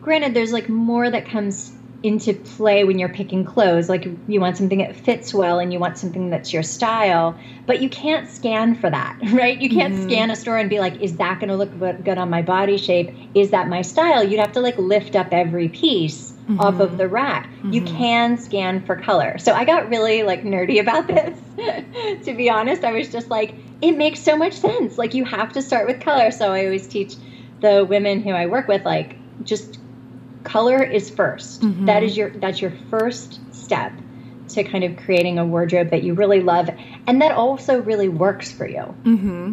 granted 0.00 0.32
there's 0.32 0.52
like 0.52 0.70
more 0.70 1.10
that 1.10 1.26
comes 1.26 1.72
into 2.02 2.34
play 2.34 2.84
when 2.84 2.98
you're 2.98 3.08
picking 3.08 3.44
clothes. 3.44 3.88
Like 3.88 4.06
you 4.26 4.40
want 4.40 4.56
something 4.56 4.78
that 4.78 4.96
fits 4.96 5.32
well 5.32 5.58
and 5.58 5.72
you 5.72 5.78
want 5.78 5.98
something 5.98 6.30
that's 6.30 6.52
your 6.52 6.62
style, 6.62 7.38
but 7.66 7.80
you 7.80 7.88
can't 7.88 8.28
scan 8.28 8.74
for 8.74 8.90
that, 8.90 9.18
right? 9.32 9.58
You 9.58 9.70
can't 9.70 9.94
mm-hmm. 9.94 10.08
scan 10.08 10.30
a 10.30 10.36
store 10.36 10.58
and 10.58 10.68
be 10.68 10.80
like, 10.80 11.00
is 11.00 11.16
that 11.16 11.38
going 11.38 11.48
to 11.48 11.56
look 11.56 12.04
good 12.04 12.18
on 12.18 12.30
my 12.30 12.42
body 12.42 12.76
shape? 12.76 13.14
Is 13.34 13.50
that 13.50 13.68
my 13.68 13.82
style? 13.82 14.24
You'd 14.24 14.40
have 14.40 14.52
to 14.52 14.60
like 14.60 14.76
lift 14.78 15.16
up 15.16 15.28
every 15.32 15.68
piece 15.68 16.32
mm-hmm. 16.32 16.60
off 16.60 16.80
of 16.80 16.98
the 16.98 17.08
rack. 17.08 17.46
Mm-hmm. 17.46 17.72
You 17.72 17.82
can 17.82 18.36
scan 18.38 18.84
for 18.84 18.96
color. 18.96 19.38
So 19.38 19.52
I 19.52 19.64
got 19.64 19.88
really 19.88 20.22
like 20.22 20.42
nerdy 20.42 20.80
about 20.80 21.06
this. 21.06 21.38
to 22.26 22.34
be 22.34 22.50
honest, 22.50 22.84
I 22.84 22.92
was 22.92 23.08
just 23.08 23.28
like, 23.28 23.54
it 23.80 23.92
makes 23.92 24.20
so 24.20 24.36
much 24.36 24.54
sense. 24.54 24.98
Like 24.98 25.14
you 25.14 25.24
have 25.24 25.52
to 25.52 25.62
start 25.62 25.86
with 25.86 26.00
color. 26.00 26.30
So 26.30 26.52
I 26.52 26.64
always 26.64 26.86
teach 26.86 27.14
the 27.60 27.84
women 27.88 28.22
who 28.22 28.30
I 28.30 28.46
work 28.46 28.68
with, 28.68 28.84
like, 28.84 29.16
just 29.44 29.78
color 30.44 30.82
is 30.82 31.10
1st 31.10 31.60
mm-hmm. 31.60 31.86
that 31.86 32.02
is 32.02 32.16
your 32.16 32.30
that's 32.30 32.60
your 32.60 32.72
first 32.90 33.40
step 33.54 33.92
to 34.48 34.64
kind 34.64 34.84
of 34.84 34.96
creating 34.96 35.38
a 35.38 35.46
wardrobe 35.46 35.90
that 35.90 36.02
you 36.02 36.14
really 36.14 36.40
love 36.40 36.68
and 37.06 37.22
that 37.22 37.32
also 37.32 37.80
really 37.80 38.08
works 38.08 38.52
for 38.52 38.66
you. 38.66 38.94
Mm-hmm. 39.04 39.52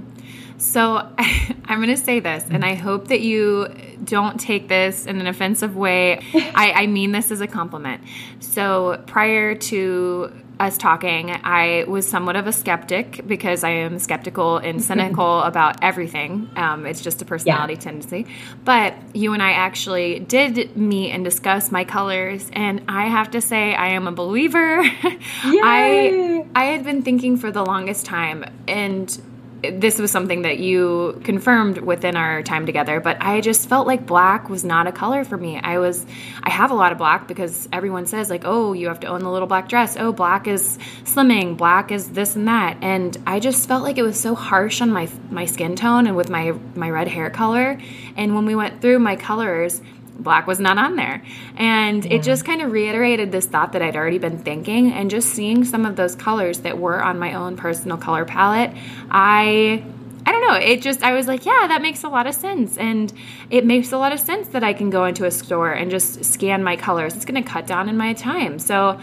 So 0.60 0.98
I'm 1.66 1.78
going 1.78 1.88
to 1.88 1.98
say 1.98 2.20
this, 2.20 2.46
and 2.50 2.66
I 2.66 2.76
hope 2.76 3.08
that 3.08 3.22
you 3.22 3.70
don't 4.04 4.40
take 4.40 4.68
this 4.68 5.06
in 5.06 5.20
an 5.20 5.28
offensive 5.28 5.76
way. 5.76 6.20
I, 6.34 6.74
I 6.76 6.88
mean 6.88 7.14
this 7.14 7.32
as 7.32 7.42
a 7.42 7.48
compliment. 7.48 8.04
So 8.40 9.02
prior 9.08 9.56
to 9.56 10.34
us 10.60 10.78
talking, 10.78 11.32
I 11.32 11.86
was 11.88 12.08
somewhat 12.08 12.36
of 12.36 12.48
a 12.48 12.52
skeptic 12.52 13.22
because 13.26 13.64
I 13.64 13.70
am 13.70 14.00
skeptical 14.00 14.58
and 14.58 14.84
cynical 14.90 15.42
about 15.42 15.84
everything. 15.84 16.50
Um, 16.56 16.86
it's 16.86 17.02
just 17.02 17.22
a 17.22 17.26
personality 17.26 17.74
yeah. 17.74 17.80
tendency. 17.80 18.28
But 18.66 18.96
you 19.16 19.34
and 19.34 19.42
I 19.42 19.52
actually 19.52 20.20
did 20.20 20.76
meet 20.76 21.12
and 21.12 21.24
discuss 21.24 21.72
my 21.72 21.84
colors, 21.86 22.50
and 22.54 22.84
I 22.88 23.08
have 23.08 23.32
to 23.32 23.42
say, 23.42 23.74
I 23.74 23.90
am 23.90 24.08
a 24.08 24.12
believer. 24.12 24.82
I 25.44 26.46
I 26.56 26.66
had 26.66 26.84
been 26.84 27.04
thinking 27.04 27.38
for 27.38 27.52
the 27.52 27.64
longest 27.64 28.06
time, 28.06 28.46
and 28.68 29.22
this 29.62 30.00
was 30.00 30.10
something 30.12 30.44
that 30.44 30.60
you 30.60 31.22
confirmed 31.24 31.80
within 31.80 32.16
our 32.16 32.42
time 32.44 32.66
together, 32.66 33.00
but 33.00 33.18
I 33.20 33.42
just 33.42 33.68
felt 33.68 33.88
like 33.88 34.06
black 34.06 34.50
was 34.50 34.64
not 34.64 34.88
a 34.88 34.92
color 34.92 35.24
for 35.24 35.38
me. 35.38 35.58
I 35.58 35.80
was, 35.80 36.06
I 36.42 36.50
have 36.50 36.72
a 36.72 36.76
lot 36.76 36.92
of 36.92 36.98
black 36.98 37.28
because 37.28 37.68
everyone 37.74 38.06
says, 38.06 38.30
like, 38.30 38.44
oh, 38.46 38.74
you 38.74 38.88
have 38.88 39.02
to 39.02 39.08
own 39.08 39.22
the 39.22 39.30
little 39.30 39.48
black 39.48 39.68
dress. 39.68 39.98
Oh, 39.98 40.14
black 40.14 40.48
is 40.48 40.78
slimming. 41.04 41.58
Black 41.58 41.92
is 41.92 42.10
this 42.10 42.36
and 42.36 42.48
that. 42.48 42.78
And 42.82 43.18
I 43.28 43.40
just 43.40 43.68
felt 43.68 43.84
like 43.84 43.98
it 43.98 44.04
was 44.04 44.20
so 44.20 44.34
harsh 44.34 44.82
on 44.82 44.92
my, 44.92 45.10
my 45.30 45.46
skin 45.46 45.76
tone 45.76 46.08
and 46.08 46.16
with 46.16 46.30
my, 46.30 46.54
my 46.76 46.90
red 46.90 47.08
hair 47.08 47.30
color. 47.30 47.78
And 48.16 48.36
when 48.36 48.46
we 48.46 48.56
went 48.56 48.82
through 48.82 49.00
my 49.00 49.16
colors, 49.16 49.82
black 50.20 50.48
was 50.48 50.60
not 50.60 50.78
on 50.78 50.96
there. 50.96 51.24
And 51.58 52.06
yeah. 52.06 52.14
it 52.14 52.24
just 52.24 52.44
mm. 52.44 52.48
kind 52.48 52.62
of 52.62 52.72
reiterated 52.72 53.32
this 53.32 53.46
thought 53.46 53.74
that 53.74 53.82
I'd 53.82 53.96
already 53.96 54.20
been 54.20 54.38
thinking. 54.38 54.92
And 54.92 55.10
just 55.10 55.30
seeing 55.30 55.66
some 55.66 55.86
of 55.86 55.96
those 55.96 56.16
colors 56.16 56.60
that 56.60 56.78
were 56.78 57.02
on 57.02 57.20
my 57.20 57.34
own 57.34 57.58
personal 57.58 57.98
color 57.98 58.26
palette, 58.26 58.72
I. 59.10 59.84
I 60.26 60.32
don't 60.32 60.48
know. 60.48 60.56
It 60.56 60.84
just, 60.84 61.02
I 61.02 61.14
was 61.14 61.28
like, 61.28 61.46
yeah, 61.46 61.66
that 61.70 61.82
makes 61.82 62.04
a 62.04 62.10
lot 62.10 62.28
of 62.28 62.36
sense. 62.36 62.78
And 62.78 63.12
it 63.50 63.66
makes 63.66 63.92
a 63.94 63.98
lot 63.98 64.12
of 64.12 64.20
sense 64.20 64.50
that 64.50 64.64
I 64.64 64.74
can 64.74 64.92
go 64.92 65.06
into 65.06 65.26
a 65.26 65.32
store 65.32 65.72
and 65.72 65.90
just 65.90 66.24
scan 66.24 66.64
my 66.64 66.76
colors. 66.76 67.16
It's 67.16 67.26
going 67.26 67.42
to 67.42 67.50
cut 67.50 67.66
down 67.66 67.90
in 67.90 67.98
my 67.98 68.14
time. 68.14 68.60
So 68.60 69.00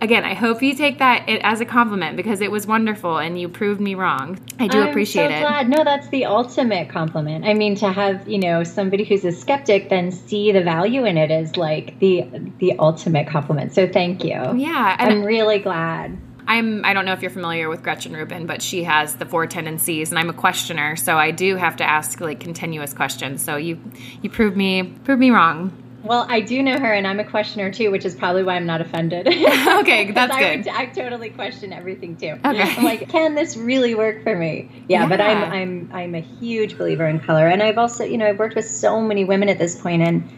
again, 0.00 0.24
I 0.24 0.34
hope 0.34 0.62
you 0.62 0.74
take 0.74 0.98
that 0.98 1.28
as 1.28 1.60
a 1.60 1.64
compliment 1.64 2.16
because 2.16 2.40
it 2.40 2.50
was 2.50 2.66
wonderful 2.66 3.18
and 3.18 3.40
you 3.40 3.48
proved 3.48 3.80
me 3.80 3.94
wrong. 3.94 4.38
I 4.58 4.68
do 4.68 4.80
I'm 4.80 4.88
appreciate 4.88 5.28
so 5.28 5.36
it. 5.36 5.40
Glad. 5.40 5.68
No, 5.68 5.84
that's 5.84 6.08
the 6.08 6.24
ultimate 6.24 6.88
compliment. 6.88 7.44
I 7.44 7.54
mean, 7.54 7.74
to 7.76 7.92
have 7.92 8.28
you 8.28 8.38
know 8.38 8.64
somebody 8.64 9.04
who's 9.04 9.24
a 9.24 9.32
skeptic 9.32 9.88
then 9.88 10.10
see 10.10 10.52
the 10.52 10.62
value 10.62 11.04
in 11.04 11.16
it 11.16 11.30
is 11.30 11.56
like 11.56 11.98
the 11.98 12.26
the 12.58 12.74
ultimate 12.78 13.28
compliment. 13.28 13.74
So 13.74 13.88
thank 13.88 14.24
you. 14.24 14.56
Yeah, 14.56 14.96
I'm 14.98 15.22
really 15.22 15.58
glad. 15.58 16.16
I'm 16.46 16.84
I 16.84 16.94
don't 16.94 17.04
know 17.04 17.12
if 17.12 17.20
you're 17.20 17.30
familiar 17.30 17.68
with 17.68 17.82
Gretchen 17.82 18.14
Rubin, 18.14 18.46
but 18.46 18.62
she 18.62 18.84
has 18.84 19.16
the 19.16 19.26
four 19.26 19.46
tendencies 19.46 20.10
and 20.10 20.18
I'm 20.18 20.30
a 20.30 20.34
questioner, 20.34 20.96
so 20.96 21.16
I 21.16 21.30
do 21.30 21.56
have 21.56 21.76
to 21.76 21.84
ask 21.84 22.20
like 22.20 22.40
continuous 22.40 22.94
questions. 22.94 23.44
So 23.44 23.56
you 23.56 23.78
you 24.22 24.30
proved 24.30 24.56
me 24.56 24.82
proved 25.04 25.20
me 25.20 25.30
wrong. 25.30 25.72
Well, 26.04 26.26
I 26.28 26.40
do 26.40 26.62
know 26.62 26.78
her, 26.78 26.92
and 26.92 27.06
I'm 27.06 27.18
a 27.18 27.24
questioner 27.24 27.72
too, 27.72 27.90
which 27.90 28.04
is 28.04 28.14
probably 28.14 28.44
why 28.44 28.54
I'm 28.54 28.66
not 28.66 28.80
offended. 28.80 29.26
okay, 29.26 30.10
that's 30.12 30.32
I 30.32 30.40
good. 30.40 30.58
Would, 30.66 30.68
I 30.68 30.86
totally 30.86 31.30
question 31.30 31.72
everything 31.72 32.16
too. 32.16 32.38
Okay, 32.44 32.62
I'm 32.62 32.84
like, 32.84 33.08
can 33.08 33.34
this 33.34 33.56
really 33.56 33.94
work 33.94 34.22
for 34.22 34.36
me? 34.36 34.70
Yeah, 34.88 35.02
yeah, 35.02 35.08
but 35.08 35.20
I'm 35.20 35.42
I'm 35.42 35.90
I'm 35.92 36.14
a 36.14 36.20
huge 36.20 36.78
believer 36.78 37.06
in 37.06 37.18
color, 37.20 37.48
and 37.48 37.62
I've 37.62 37.78
also 37.78 38.04
you 38.04 38.16
know 38.16 38.28
I've 38.28 38.38
worked 38.38 38.54
with 38.54 38.68
so 38.68 39.00
many 39.00 39.24
women 39.24 39.48
at 39.48 39.58
this 39.58 39.80
point, 39.80 40.02
and 40.02 40.28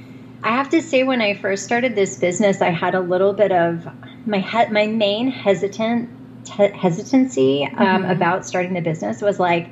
I 0.42 0.50
have 0.50 0.70
to 0.70 0.80
say 0.80 1.02
when 1.02 1.20
I 1.20 1.34
first 1.34 1.64
started 1.64 1.94
this 1.94 2.18
business, 2.18 2.62
I 2.62 2.70
had 2.70 2.94
a 2.94 3.00
little 3.00 3.34
bit 3.34 3.52
of 3.52 3.86
my 4.26 4.38
he- 4.38 4.72
my 4.72 4.86
main 4.86 5.30
hesitant 5.30 6.08
hesitancy 6.48 7.64
um, 7.64 8.02
mm-hmm. 8.02 8.10
about 8.10 8.46
starting 8.46 8.72
the 8.72 8.80
business 8.80 9.20
was 9.20 9.38
like 9.38 9.68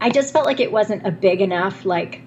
I 0.00 0.10
just 0.10 0.32
felt 0.32 0.44
like 0.44 0.60
it 0.60 0.70
wasn't 0.70 1.06
a 1.06 1.10
big 1.10 1.40
enough 1.40 1.86
like 1.86 2.20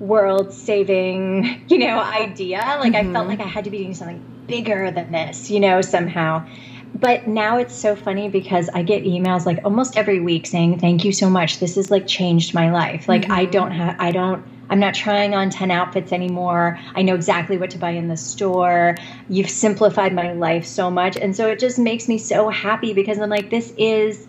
world 0.00 0.52
saving, 0.52 1.64
you 1.68 1.78
know, 1.78 2.00
idea. 2.00 2.58
Like 2.80 2.94
mm-hmm. 2.94 3.10
I 3.10 3.12
felt 3.12 3.28
mm-hmm. 3.28 3.28
like 3.28 3.40
I 3.40 3.48
had 3.48 3.64
to 3.64 3.70
be 3.70 3.78
doing 3.78 3.94
something 3.94 4.24
bigger 4.46 4.90
than 4.90 5.12
this, 5.12 5.50
you 5.50 5.60
know, 5.60 5.80
somehow. 5.82 6.46
But 6.92 7.28
now 7.28 7.58
it's 7.58 7.74
so 7.74 7.94
funny 7.94 8.28
because 8.28 8.68
I 8.68 8.82
get 8.82 9.04
emails 9.04 9.46
like 9.46 9.60
almost 9.64 9.96
every 9.96 10.18
week 10.18 10.46
saying, 10.46 10.80
"Thank 10.80 11.04
you 11.04 11.12
so 11.12 11.30
much. 11.30 11.60
This 11.60 11.76
has 11.76 11.90
like 11.90 12.06
changed 12.06 12.52
my 12.52 12.70
life. 12.72 13.08
Like 13.08 13.22
mm-hmm. 13.22 13.32
I 13.32 13.44
don't 13.44 13.70
have 13.70 13.96
I 14.00 14.10
don't 14.10 14.44
I'm 14.68 14.80
not 14.80 14.94
trying 14.94 15.34
on 15.34 15.50
10 15.50 15.70
outfits 15.70 16.12
anymore. 16.12 16.78
I 16.94 17.02
know 17.02 17.14
exactly 17.14 17.58
what 17.58 17.70
to 17.70 17.78
buy 17.78 17.90
in 17.90 18.08
the 18.08 18.16
store. 18.16 18.96
You've 19.28 19.50
simplified 19.50 20.12
my 20.12 20.32
life 20.32 20.66
so 20.66 20.90
much." 20.90 21.16
And 21.16 21.36
so 21.36 21.46
it 21.48 21.60
just 21.60 21.78
makes 21.78 22.08
me 22.08 22.18
so 22.18 22.48
happy 22.48 22.92
because 22.92 23.18
I'm 23.18 23.30
like 23.30 23.50
this 23.50 23.72
is 23.78 24.26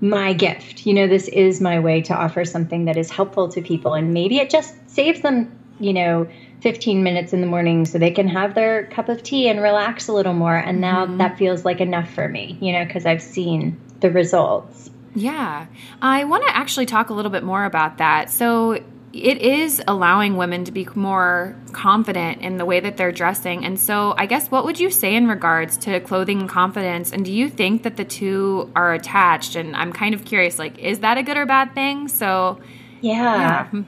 my 0.00 0.32
gift. 0.32 0.86
You 0.86 0.94
know, 0.94 1.06
this 1.06 1.28
is 1.28 1.60
my 1.60 1.80
way 1.80 2.02
to 2.02 2.14
offer 2.14 2.44
something 2.44 2.84
that 2.84 2.96
is 2.96 3.10
helpful 3.10 3.48
to 3.48 3.62
people. 3.62 3.94
And 3.94 4.12
maybe 4.12 4.38
it 4.38 4.50
just 4.50 4.74
saves 4.96 5.20
them, 5.20 5.56
you 5.78 5.92
know, 5.92 6.26
15 6.62 7.02
minutes 7.04 7.32
in 7.32 7.40
the 7.40 7.46
morning 7.46 7.84
so 7.84 7.98
they 7.98 8.10
can 8.10 8.26
have 8.26 8.54
their 8.54 8.86
cup 8.86 9.08
of 9.08 9.22
tea 9.22 9.48
and 9.48 9.62
relax 9.62 10.08
a 10.08 10.12
little 10.12 10.32
more. 10.32 10.56
And 10.56 10.80
now 10.80 11.06
mm-hmm. 11.06 11.18
that 11.18 11.38
feels 11.38 11.64
like 11.64 11.80
enough 11.80 12.10
for 12.10 12.28
me, 12.28 12.58
you 12.60 12.72
know, 12.72 12.84
because 12.84 13.06
I've 13.06 13.22
seen 13.22 13.80
the 14.00 14.10
results. 14.10 14.90
Yeah. 15.14 15.66
I 16.02 16.24
want 16.24 16.44
to 16.46 16.56
actually 16.56 16.86
talk 16.86 17.10
a 17.10 17.14
little 17.14 17.30
bit 17.30 17.44
more 17.44 17.64
about 17.64 17.98
that. 17.98 18.30
So, 18.30 18.82
it 19.12 19.38
is 19.38 19.82
allowing 19.88 20.36
women 20.36 20.64
to 20.64 20.72
be 20.72 20.86
more 20.94 21.56
confident 21.72 22.42
in 22.42 22.58
the 22.58 22.66
way 22.66 22.80
that 22.80 22.98
they're 22.98 23.12
dressing. 23.12 23.64
And 23.64 23.80
so, 23.80 24.14
I 24.18 24.26
guess, 24.26 24.50
what 24.50 24.66
would 24.66 24.78
you 24.78 24.90
say 24.90 25.14
in 25.14 25.26
regards 25.26 25.78
to 25.78 26.00
clothing 26.00 26.40
and 26.40 26.48
confidence? 26.50 27.12
And 27.12 27.24
do 27.24 27.32
you 27.32 27.48
think 27.48 27.84
that 27.84 27.96
the 27.96 28.04
two 28.04 28.70
are 28.76 28.92
attached? 28.92 29.56
And 29.56 29.74
I'm 29.74 29.92
kind 29.92 30.14
of 30.14 30.26
curious, 30.26 30.58
like, 30.58 30.78
is 30.78 30.98
that 30.98 31.16
a 31.16 31.22
good 31.22 31.38
or 31.38 31.46
bad 31.46 31.74
thing? 31.74 32.08
So, 32.08 32.60
yeah, 33.00 33.68
yeah. 33.72 33.82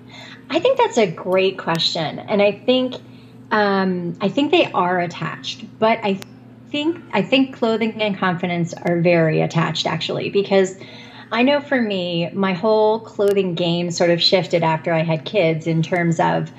I 0.50 0.59
think 0.61 0.79
that's 0.79 0.99
a 0.99 1.11
great 1.11 1.59
question, 1.59 2.19
and 2.19 2.41
I 2.41 2.53
think, 2.53 2.95
um, 3.50 4.17
I 4.21 4.29
think 4.29 4.50
they 4.50 4.71
are 4.73 5.00
attached, 5.00 5.65
but 5.79 5.99
I 6.03 6.21
think 6.71 7.03
I 7.12 7.23
think 7.23 7.57
clothing 7.57 8.00
and 8.03 8.17
confidence 8.17 8.75
are 8.75 9.00
very 9.00 9.41
attached, 9.41 9.87
actually, 9.87 10.31
because 10.31 10.77
I 11.31 11.43
know 11.43 11.61
for 11.61 11.81
me, 11.81 12.31
my 12.33 12.55
whole 12.55 13.00
clothing 13.00 13.55
game 13.55 13.91
sort 13.91 14.11
of 14.11 14.23
shifted 14.23 14.62
after 14.62 14.93
I 14.93 15.03
had 15.03 15.25
kids 15.25 15.67
in 15.67 15.83
terms 15.83 16.21
of, 16.21 16.50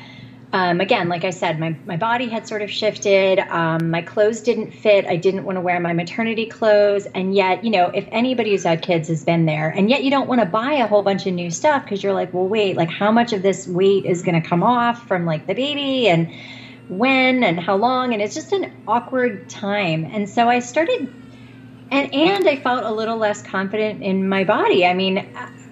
um, 0.51 0.81
again, 0.81 1.09
like 1.09 1.25
I 1.25 1.29
said, 1.29 1.59
my, 1.59 1.75
my 1.85 1.95
body 1.95 2.27
had 2.27 2.47
sort 2.47 2.63
of 2.63 2.71
shifted. 2.71 3.37
Um, 3.37 3.91
my 3.91 4.01
clothes 4.01 4.41
didn't 4.41 4.71
fit. 4.71 5.05
I 5.05 5.15
didn't 5.15 5.45
want 5.45 5.57
to 5.57 5.61
wear 5.61 5.79
my 5.79 5.93
maternity 5.93 6.47
clothes. 6.47 7.05
And 7.05 7.35
yet, 7.35 7.63
you 7.63 7.69
know, 7.69 7.85
if 7.87 8.07
anybody 8.11 8.51
who's 8.51 8.63
had 8.63 8.81
kids 8.81 9.09
has 9.09 9.23
been 9.23 9.45
there, 9.45 9.69
and 9.69 9.91
yet 9.91 10.03
you 10.03 10.09
don't 10.09 10.27
want 10.27 10.41
to 10.41 10.47
buy 10.47 10.73
a 10.73 10.87
whole 10.87 11.03
bunch 11.03 11.27
of 11.27 11.33
new 11.33 11.51
stuff 11.51 11.83
because 11.83 12.01
you're 12.01 12.13
like, 12.13 12.33
well, 12.33 12.47
wait, 12.47 12.75
like 12.75 12.89
how 12.89 13.11
much 13.11 13.31
of 13.31 13.43
this 13.43 13.67
weight 13.67 14.05
is 14.05 14.23
going 14.23 14.41
to 14.41 14.47
come 14.47 14.63
off 14.63 15.07
from 15.07 15.25
like 15.25 15.45
the 15.45 15.53
baby 15.53 16.07
and 16.07 16.33
when 16.87 17.43
and 17.43 17.59
how 17.59 17.75
long? 17.75 18.13
And 18.13 18.21
it's 18.21 18.33
just 18.33 18.51
an 18.51 18.73
awkward 18.87 19.49
time. 19.51 20.03
And 20.05 20.27
so 20.27 20.49
I 20.49 20.59
started 20.59 21.13
and 21.91 22.13
and 22.13 22.47
I 22.47 22.55
felt 22.55 22.85
a 22.85 22.91
little 22.91 23.17
less 23.17 23.43
confident 23.43 24.01
in 24.01 24.27
my 24.27 24.45
body. 24.45 24.83
I 24.85 24.95
mean, 24.95 25.27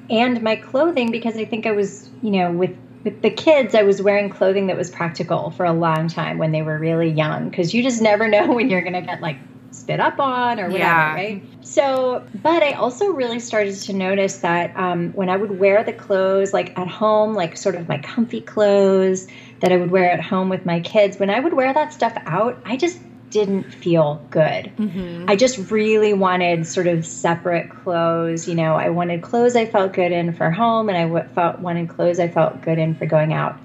and 0.10 0.42
my 0.42 0.56
clothing 0.56 1.12
because 1.12 1.36
I 1.36 1.46
think 1.46 1.66
I 1.66 1.72
was, 1.72 2.10
you 2.22 2.32
know, 2.32 2.52
with 2.52 2.78
with 3.08 3.22
the 3.22 3.30
kids, 3.30 3.74
I 3.74 3.84
was 3.84 4.02
wearing 4.02 4.30
clothing 4.30 4.68
that 4.68 4.76
was 4.76 4.92
practical 4.92 5.52
for 5.52 5.66
a 5.66 5.72
long 5.72 6.10
time 6.10 6.38
when 6.38 6.52
they 6.52 6.62
were 6.62 6.78
really 6.78 7.10
young 7.10 7.50
because 7.50 7.74
you 7.74 7.82
just 7.82 8.02
never 8.02 8.28
know 8.36 8.52
when 8.52 8.70
you're 8.70 8.82
going 8.82 8.94
to 8.94 9.02
get 9.02 9.22
like 9.22 9.38
spit 9.72 10.02
up 10.02 10.20
on 10.20 10.60
or 10.60 10.66
whatever, 10.66 10.78
yeah. 10.78 11.14
right? 11.14 11.44
So, 11.62 12.26
but 12.44 12.64
I 12.64 12.74
also 12.74 13.12
really 13.12 13.40
started 13.40 13.76
to 13.76 13.94
notice 13.94 14.40
that 14.40 14.76
um, 14.76 15.14
when 15.14 15.30
I 15.30 15.38
would 15.38 15.58
wear 15.58 15.84
the 15.86 15.94
clothes, 15.94 16.52
like 16.52 16.78
at 16.78 16.88
home, 16.90 17.34
like 17.34 17.56
sort 17.56 17.76
of 17.76 17.88
my 17.88 17.98
comfy 18.00 18.42
clothes 18.42 19.28
that 19.62 19.72
I 19.72 19.78
would 19.78 19.92
wear 19.92 20.12
at 20.12 20.22
home 20.22 20.50
with 20.50 20.66
my 20.66 20.82
kids, 20.82 21.18
when 21.18 21.30
I 21.30 21.40
would 21.40 21.54
wear 21.54 21.74
that 21.74 21.94
stuff 21.94 22.18
out, 22.26 22.60
I 22.66 22.76
just 22.76 23.00
didn't 23.30 23.72
feel 23.72 24.26
good. 24.30 24.72
Mm-hmm. 24.78 25.26
I 25.28 25.36
just 25.36 25.72
really 25.72 26.14
wanted 26.14 26.66
sort 26.66 26.88
of 26.88 27.06
separate 27.06 27.70
clothes. 27.70 28.48
You 28.48 28.56
know, 28.56 28.76
I 28.76 28.90
wanted 28.90 29.22
clothes 29.22 29.56
I 29.56 29.66
felt 29.66 29.94
good 29.94 30.12
in 30.12 30.34
for 30.34 30.50
home, 30.50 30.90
and 30.90 30.98
I 30.98 31.04
w- 31.04 31.34
felt 31.34 31.60
wanted 31.60 31.90
clothes 31.90 32.20
I 32.20 32.28
felt 32.28 32.62
good 32.62 32.78
in 32.78 32.96
for 32.96 33.06
going 33.06 33.34
out 33.34 33.60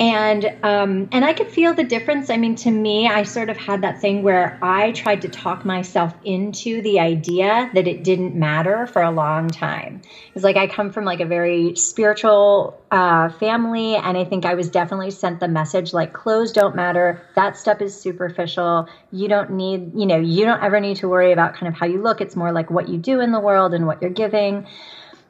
and 0.00 0.44
um, 0.64 1.08
and 1.12 1.24
I 1.24 1.32
could 1.32 1.48
feel 1.48 1.72
the 1.72 1.84
difference. 1.84 2.28
I 2.28 2.36
mean, 2.36 2.56
to 2.56 2.70
me, 2.70 3.06
I 3.06 3.22
sort 3.22 3.48
of 3.48 3.56
had 3.56 3.82
that 3.82 4.00
thing 4.00 4.22
where 4.22 4.58
I 4.60 4.90
tried 4.92 5.22
to 5.22 5.28
talk 5.28 5.64
myself 5.64 6.12
into 6.24 6.82
the 6.82 6.98
idea 6.98 7.70
that 7.74 7.86
it 7.86 8.02
didn't 8.02 8.34
matter 8.34 8.88
for 8.88 9.02
a 9.02 9.12
long 9.12 9.48
time. 9.48 10.02
It's 10.34 10.42
like 10.42 10.56
I 10.56 10.66
come 10.66 10.90
from 10.90 11.04
like 11.04 11.20
a 11.20 11.26
very 11.26 11.76
spiritual 11.76 12.82
uh, 12.90 13.28
family, 13.28 13.94
and 13.94 14.18
I 14.18 14.24
think 14.24 14.44
I 14.44 14.54
was 14.54 14.68
definitely 14.68 15.12
sent 15.12 15.38
the 15.38 15.48
message 15.48 15.92
like 15.92 16.12
clothes 16.12 16.50
don't 16.50 16.74
matter. 16.74 17.22
That 17.36 17.56
stuff 17.56 17.80
is 17.80 17.98
superficial. 17.98 18.88
You 19.12 19.28
don't 19.28 19.52
need, 19.52 19.92
you 19.94 20.06
know, 20.06 20.18
you 20.18 20.44
don't 20.44 20.62
ever 20.62 20.80
need 20.80 20.96
to 20.98 21.08
worry 21.08 21.30
about 21.30 21.54
kind 21.54 21.68
of 21.68 21.78
how 21.78 21.86
you 21.86 22.02
look. 22.02 22.20
It's 22.20 22.34
more 22.34 22.50
like 22.50 22.68
what 22.68 22.88
you 22.88 22.98
do 22.98 23.20
in 23.20 23.30
the 23.30 23.40
world 23.40 23.74
and 23.74 23.86
what 23.86 24.02
you're 24.02 24.10
giving. 24.10 24.66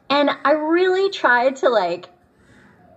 And 0.09 0.31
I 0.43 0.53
really 0.53 1.11
tried 1.11 1.57
to 1.57 1.69
like 1.69 2.07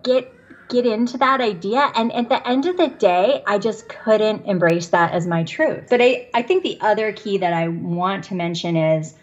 get 0.03 0.33
get 0.69 0.87
into 0.87 1.19
that 1.19 1.41
idea. 1.41 1.91
And 1.95 2.13
at 2.13 2.29
the 2.29 2.47
end 2.47 2.67
of 2.67 2.77
the 2.77 2.89
day, 2.89 3.43
I 3.47 3.59
just 3.59 3.89
couldn't 3.89 4.47
embrace 4.47 4.89
that 4.89 5.13
as 5.13 5.27
my 5.27 5.45
truth. 5.45 5.87
But 5.89 6.01
I, 6.01 6.29
I 6.35 6.43
think 6.43 6.63
the 6.63 6.79
other 6.81 7.13
key 7.13 7.39
that 7.39 7.53
I 7.53 7.69
want 7.69 8.25
to 8.25 8.35
mention 8.35 8.77
is 8.77 9.15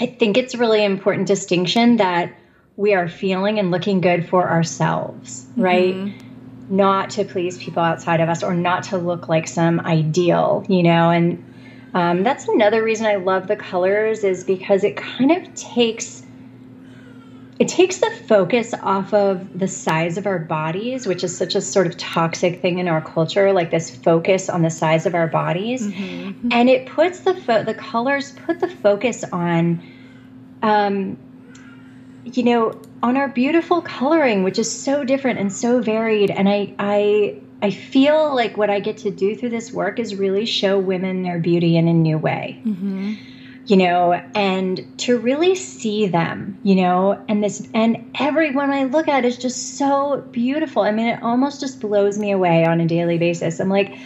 I 0.00 0.06
think 0.06 0.36
it's 0.36 0.54
a 0.54 0.58
really 0.58 0.84
important 0.84 1.26
distinction 1.26 1.96
that 1.96 2.32
we 2.76 2.94
are 2.94 3.08
feeling 3.08 3.58
and 3.58 3.70
looking 3.70 4.00
good 4.00 4.28
for 4.28 4.48
ourselves, 4.48 5.46
right? 5.56 5.94
Mm-hmm. 5.94 6.76
Not 6.76 7.10
to 7.10 7.24
please 7.24 7.58
people 7.58 7.82
outside 7.82 8.20
of 8.20 8.28
us 8.28 8.42
or 8.42 8.54
not 8.54 8.84
to 8.84 8.98
look 8.98 9.28
like 9.28 9.46
some 9.46 9.80
ideal, 9.80 10.64
you 10.68 10.82
know? 10.82 11.10
And 11.10 11.44
um, 11.92 12.22
that's 12.22 12.48
another 12.48 12.82
reason 12.82 13.06
I 13.06 13.16
love 13.16 13.46
the 13.46 13.56
colors 13.56 14.24
is 14.24 14.44
because 14.44 14.82
it 14.82 14.96
kind 14.96 15.30
of 15.32 15.54
takes 15.54 16.21
it 17.58 17.68
takes 17.68 17.98
the 17.98 18.10
focus 18.26 18.74
off 18.82 19.12
of 19.12 19.58
the 19.58 19.68
size 19.68 20.18
of 20.18 20.26
our 20.26 20.38
bodies, 20.38 21.06
which 21.06 21.22
is 21.22 21.36
such 21.36 21.54
a 21.54 21.60
sort 21.60 21.86
of 21.86 21.96
toxic 21.96 22.60
thing 22.60 22.78
in 22.78 22.88
our 22.88 23.00
culture, 23.00 23.52
like 23.52 23.70
this 23.70 23.94
focus 23.94 24.48
on 24.48 24.62
the 24.62 24.70
size 24.70 25.06
of 25.06 25.14
our 25.14 25.26
bodies, 25.26 25.86
mm-hmm. 25.86 26.48
and 26.50 26.68
it 26.68 26.86
puts 26.86 27.20
the 27.20 27.34
fo- 27.34 27.62
the 27.62 27.74
colors 27.74 28.32
put 28.32 28.60
the 28.60 28.68
focus 28.68 29.24
on 29.32 29.82
um, 30.62 31.18
you 32.24 32.42
know, 32.42 32.80
on 33.02 33.16
our 33.16 33.28
beautiful 33.28 33.82
coloring, 33.82 34.42
which 34.42 34.58
is 34.58 34.70
so 34.70 35.04
different 35.04 35.38
and 35.38 35.52
so 35.52 35.80
varied. 35.80 36.30
And 36.30 36.48
I, 36.48 36.74
I, 36.78 37.40
I 37.60 37.70
feel 37.70 38.34
like 38.34 38.56
what 38.56 38.70
I 38.70 38.80
get 38.80 38.98
to 38.98 39.10
do 39.10 39.34
through 39.34 39.50
this 39.50 39.72
work 39.72 39.98
is 39.98 40.14
really 40.14 40.46
show 40.46 40.78
women 40.78 41.22
their 41.22 41.38
beauty 41.38 41.76
in 41.76 41.88
a 41.88 41.92
new 41.92 42.18
way. 42.18 42.60
Mm-hmm. 42.64 43.14
You 43.64 43.76
know, 43.76 44.12
and 44.34 44.98
to 44.98 45.18
really 45.18 45.54
see 45.54 46.08
them, 46.08 46.58
you 46.64 46.74
know, 46.74 47.24
and 47.28 47.44
this, 47.44 47.68
and 47.72 48.10
everyone 48.18 48.70
I 48.70 48.84
look 48.84 49.06
at 49.06 49.24
is 49.24 49.38
just 49.38 49.78
so 49.78 50.20
beautiful. 50.32 50.82
I 50.82 50.90
mean, 50.90 51.06
it 51.06 51.22
almost 51.22 51.60
just 51.60 51.80
blows 51.80 52.18
me 52.18 52.32
away 52.32 52.64
on 52.64 52.80
a 52.80 52.86
daily 52.86 53.18
basis. 53.18 53.60
I'm 53.60 53.68
like, 53.68 53.96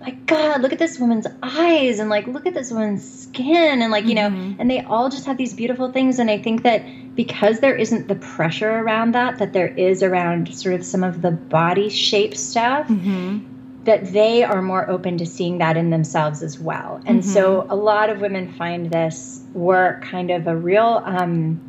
my 0.00 0.10
God, 0.26 0.62
look 0.62 0.72
at 0.72 0.78
this 0.78 0.98
woman's 0.98 1.26
eyes 1.42 1.98
and 2.00 2.10
like, 2.10 2.26
look 2.26 2.44
at 2.44 2.54
this 2.54 2.70
woman's 2.70 3.08
skin. 3.22 3.80
And 3.80 3.90
like, 3.92 4.04
you 4.04 4.16
mm-hmm. 4.16 4.50
know, 4.50 4.56
and 4.58 4.70
they 4.70 4.80
all 4.80 5.08
just 5.08 5.26
have 5.26 5.36
these 5.36 5.54
beautiful 5.54 5.92
things. 5.92 6.18
And 6.18 6.28
I 6.28 6.38
think 6.38 6.64
that 6.64 6.82
because 7.14 7.60
there 7.60 7.76
isn't 7.76 8.08
the 8.08 8.16
pressure 8.16 8.70
around 8.70 9.12
that, 9.14 9.38
that 9.38 9.52
there 9.52 9.68
is 9.68 10.02
around 10.02 10.52
sort 10.54 10.74
of 10.74 10.84
some 10.84 11.04
of 11.04 11.22
the 11.22 11.30
body 11.30 11.88
shape 11.88 12.36
stuff, 12.36 12.88
mm-hmm. 12.88 13.46
That 13.84 14.12
they 14.12 14.42
are 14.42 14.62
more 14.62 14.88
open 14.88 15.18
to 15.18 15.26
seeing 15.26 15.58
that 15.58 15.76
in 15.76 15.90
themselves 15.90 16.42
as 16.42 16.58
well. 16.58 17.00
And 17.06 17.20
mm-hmm. 17.20 17.30
so 17.30 17.66
a 17.68 17.76
lot 17.76 18.10
of 18.10 18.20
women 18.20 18.52
find 18.54 18.90
this 18.90 19.42
work 19.52 20.02
kind 20.04 20.30
of 20.30 20.46
a 20.46 20.56
real, 20.56 21.02
um, 21.04 21.60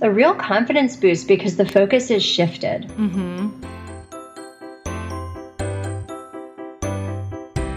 a 0.00 0.10
real 0.10 0.34
confidence 0.34 0.96
boost 0.96 1.28
because 1.28 1.56
the 1.56 1.66
focus 1.66 2.10
is 2.10 2.22
shifted. 2.22 2.88
Mm-hmm. 2.88 3.48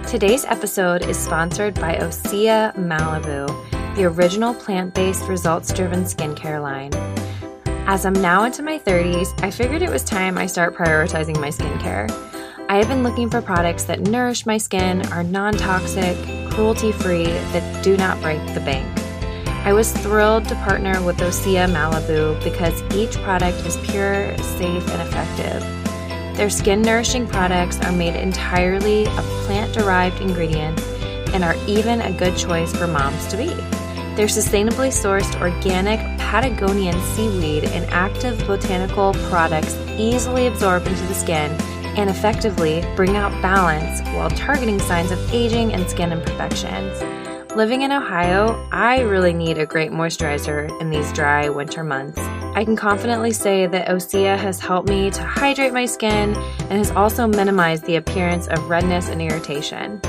Today's 0.07 0.45
episode 0.45 1.03
is 1.05 1.17
sponsored 1.17 1.75
by 1.75 1.95
Osea 1.95 2.73
Malibu, 2.75 3.47
the 3.95 4.05
original 4.05 4.53
plant 4.53 4.93
based, 4.93 5.23
results 5.23 5.73
driven 5.73 6.03
skincare 6.03 6.61
line. 6.61 6.93
As 7.87 8.05
I'm 8.05 8.13
now 8.13 8.43
into 8.45 8.63
my 8.63 8.79
30s, 8.79 9.27
I 9.43 9.51
figured 9.51 9.81
it 9.81 9.89
was 9.89 10.03
time 10.03 10.37
I 10.37 10.45
start 10.45 10.75
prioritizing 10.75 11.39
my 11.39 11.49
skincare. 11.49 12.09
I 12.67 12.77
have 12.77 12.87
been 12.87 13.03
looking 13.03 13.29
for 13.29 13.43
products 13.43 13.83
that 13.83 14.01
nourish 14.01 14.47
my 14.47 14.57
skin, 14.57 15.05
are 15.11 15.23
non 15.23 15.53
toxic, 15.53 16.17
cruelty 16.49 16.91
free, 16.91 17.25
that 17.25 17.83
do 17.83 17.95
not 17.95 18.19
break 18.21 18.43
the 18.55 18.59
bank. 18.59 18.85
I 19.65 19.71
was 19.71 19.91
thrilled 19.91 20.45
to 20.45 20.55
partner 20.55 20.99
with 21.03 21.17
Osea 21.17 21.69
Malibu 21.69 22.43
because 22.43 22.81
each 22.95 23.21
product 23.21 23.59
is 23.67 23.77
pure, 23.87 24.35
safe, 24.37 24.87
and 24.89 25.01
effective. 25.03 25.61
Their 26.37 26.49
skin 26.49 26.81
nourishing 26.81 27.27
products 27.27 27.79
are 27.81 27.91
made 27.91 28.15
entirely 28.15 29.05
of 29.05 29.23
plant 29.45 29.71
derived 29.73 30.19
ingredients 30.19 30.81
and 31.33 31.43
are 31.43 31.55
even 31.67 32.01
a 32.01 32.17
good 32.17 32.35
choice 32.35 32.75
for 32.75 32.87
moms 32.87 33.27
to 33.27 33.37
be. 33.37 33.49
Their 34.15 34.27
sustainably 34.27 34.89
sourced 34.89 35.39
organic 35.39 35.99
Patagonian 36.17 36.99
seaweed 37.13 37.65
and 37.65 37.85
active 37.91 38.39
botanical 38.47 39.13
products 39.29 39.75
easily 39.97 40.47
absorb 40.47 40.87
into 40.87 41.05
the 41.05 41.13
skin 41.13 41.55
and 41.97 42.09
effectively 42.09 42.85
bring 42.95 43.15
out 43.15 43.31
balance 43.41 44.01
while 44.09 44.29
targeting 44.29 44.79
signs 44.79 45.11
of 45.11 45.33
aging 45.33 45.73
and 45.73 45.89
skin 45.89 46.11
imperfections. 46.11 47.01
Living 47.55 47.83
in 47.83 47.91
Ohio, 47.93 48.67
I 48.71 48.99
really 48.99 49.31
need 49.31 49.57
a 49.57 49.65
great 49.65 49.91
moisturizer 49.91 50.69
in 50.81 50.89
these 50.89 51.11
dry 51.13 51.47
winter 51.47 51.85
months. 51.85 52.19
I 52.19 52.65
can 52.65 52.75
confidently 52.75 53.31
say 53.31 53.65
that 53.67 53.87
Osea 53.87 54.37
has 54.37 54.59
helped 54.59 54.89
me 54.89 55.09
to 55.11 55.23
hydrate 55.23 55.71
my 55.71 55.85
skin 55.85 56.35
and 56.35 56.73
has 56.73 56.91
also 56.91 57.27
minimized 57.27 57.85
the 57.85 57.95
appearance 57.95 58.47
of 58.47 58.69
redness 58.69 59.07
and 59.07 59.21
irritation. 59.21 60.01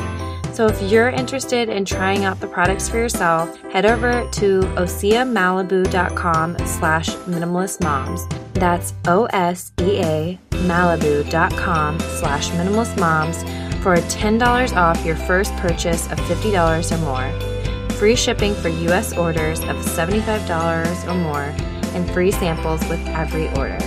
So 0.57 0.67
if 0.67 0.81
you're 0.91 1.11
interested 1.11 1.69
in 1.69 1.85
trying 1.85 2.25
out 2.25 2.41
the 2.41 2.47
products 2.47 2.89
for 2.89 2.97
yourself, 2.97 3.61
head 3.65 3.85
over 3.85 4.27
to 4.27 4.61
oseamalibu.com 4.61 6.57
slash 6.67 7.11
minimalistmoms. 7.11 8.55
That's 8.55 8.95
O-S-E-A 9.07 10.39
malibu.com 10.53 12.01
slash 12.01 12.49
minimalistmoms 12.53 13.83
for 13.83 13.97
$10 13.97 14.77
off 14.77 15.05
your 15.05 15.17
first 15.17 15.55
purchase 15.57 16.11
of 16.11 16.19
$50 16.21 16.91
or 16.91 16.99
more, 17.05 17.91
free 17.99 18.17
shipping 18.17 18.55
for 18.55 18.71
U.S. 18.71 19.13
orders 19.13 19.61
of 19.61 19.77
$75 19.77 21.07
or 21.07 21.15
more, 21.17 21.55
and 21.95 22.11
free 22.13 22.31
samples 22.31 22.81
with 22.89 23.07
every 23.09 23.49
order. 23.49 23.79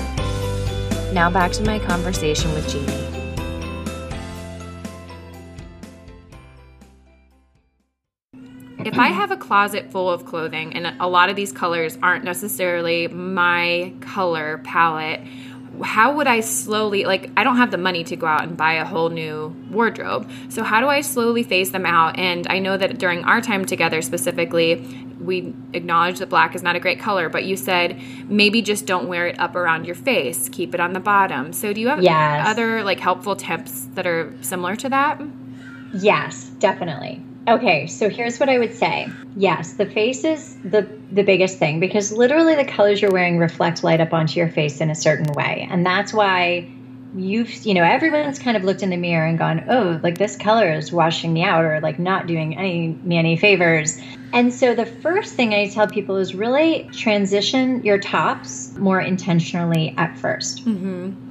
Now 1.14 1.32
back 1.32 1.52
to 1.54 1.64
my 1.64 1.80
conversation 1.80 2.54
with 2.54 2.70
Jeannie. 2.70 3.09
If 8.86 8.98
I 8.98 9.08
have 9.08 9.32
a 9.32 9.38
closet 9.38 9.92
full 9.92 10.10
of 10.10 10.26
clothing 10.26 10.74
and 10.74 10.96
a 11.00 11.08
lot 11.08 11.30
of 11.30 11.36
these 11.36 11.52
colors 11.52 11.98
aren't 12.02 12.24
necessarily 12.24 13.08
my 13.10 13.94
color 14.00 14.60
palette, 14.64 15.22
how 15.84 16.16
would 16.16 16.28
I 16.28 16.40
slowly 16.40 17.06
like 17.06 17.32
I 17.38 17.44
don't 17.44 17.58
have 17.58 17.72
the 17.72 17.78
money 17.78 18.04
to 18.06 18.16
go 18.16 18.26
out 18.26 18.44
and 18.44 18.56
buy 18.56 18.74
a 18.74 18.86
whole 18.86 19.10
new 19.10 19.56
wardrobe. 19.70 20.30
So 20.50 20.64
how 20.64 20.80
do 20.82 20.88
I 20.88 21.02
slowly 21.02 21.44
phase 21.44 21.72
them 21.72 21.86
out? 21.86 22.18
And 22.18 22.48
I 22.50 22.60
know 22.60 22.78
that 22.78 22.98
during 22.98 23.24
our 23.24 23.42
time 23.42 23.66
together 23.66 24.02
specifically, 24.02 24.76
we 25.20 25.54
acknowledge 25.74 26.20
that 26.20 26.30
black 26.30 26.56
is 26.56 26.64
not 26.64 26.76
a 26.76 26.80
great 26.80 27.00
color, 27.00 27.30
but 27.30 27.44
you 27.44 27.56
said 27.56 28.02
maybe 28.28 28.62
just 28.62 28.86
don't 28.86 29.08
wear 29.08 29.28
it 29.28 29.40
up 29.40 29.56
around 29.56 29.86
your 29.86 29.96
face, 29.96 30.50
keep 30.50 30.74
it 30.74 30.80
on 30.80 30.94
the 30.94 31.00
bottom. 31.00 31.54
So 31.54 31.74
do 31.74 31.82
you 31.82 31.90
have 31.90 32.02
yes. 32.02 32.48
other 32.48 32.84
like 32.84 33.00
helpful 33.00 33.36
tips 33.36 33.88
that 33.94 34.08
are 34.08 34.34
similar 34.42 34.76
to 34.78 34.90
that? 34.90 35.22
Yes, 35.94 36.50
definitely. 36.60 37.24
Okay, 37.50 37.88
so 37.88 38.10
here's 38.10 38.40
what 38.40 38.48
I 38.48 38.60
would 38.60 38.76
say. 38.76 39.10
Yes, 39.36 39.74
the 39.74 39.88
face 39.88 40.24
is 40.24 40.56
the 40.64 40.88
the 41.12 41.24
biggest 41.24 41.58
thing 41.58 41.80
because 41.80 42.12
literally 42.12 42.54
the 42.54 42.64
colors 42.64 43.02
you're 43.02 43.12
wearing 43.12 43.40
reflect 43.40 43.84
light 43.84 44.00
up 44.00 44.14
onto 44.14 44.40
your 44.40 44.50
face 44.50 44.82
in 44.82 44.92
a 44.92 44.96
certain 44.96 45.34
way. 45.34 45.68
And 45.72 45.84
that's 45.84 46.14
why 46.14 46.70
you've 47.16 47.52
you 47.66 47.74
know 47.74 47.84
everyone's 47.84 48.38
kind 48.38 48.56
of 48.56 48.64
looked 48.64 48.84
in 48.84 48.92
the 48.92 48.98
mirror 48.98 49.26
and 49.26 49.40
gone, 49.40 49.66
"Oh, 49.68 50.00
like 50.04 50.20
this 50.20 50.36
color 50.36 50.72
is 50.72 50.92
washing 50.92 51.34
me 51.34 51.42
out 51.42 51.66
or 51.66 51.80
like 51.82 51.98
not 51.98 52.28
doing 52.28 52.56
any 52.56 52.90
me 53.04 53.18
any 53.18 53.36
favors." 53.36 54.00
And 54.32 54.54
so 54.54 54.76
the 54.76 54.86
first 54.86 55.34
thing 55.34 55.56
I 55.56 55.70
tell 55.70 55.88
people 55.88 56.18
is 56.18 56.36
really 56.36 56.88
transition 56.94 57.84
your 57.84 57.98
tops 57.98 58.78
more 58.78 59.02
intentionally 59.02 59.96
at 59.98 60.16
1st 60.18 60.66
mm-hmm. 60.66 61.29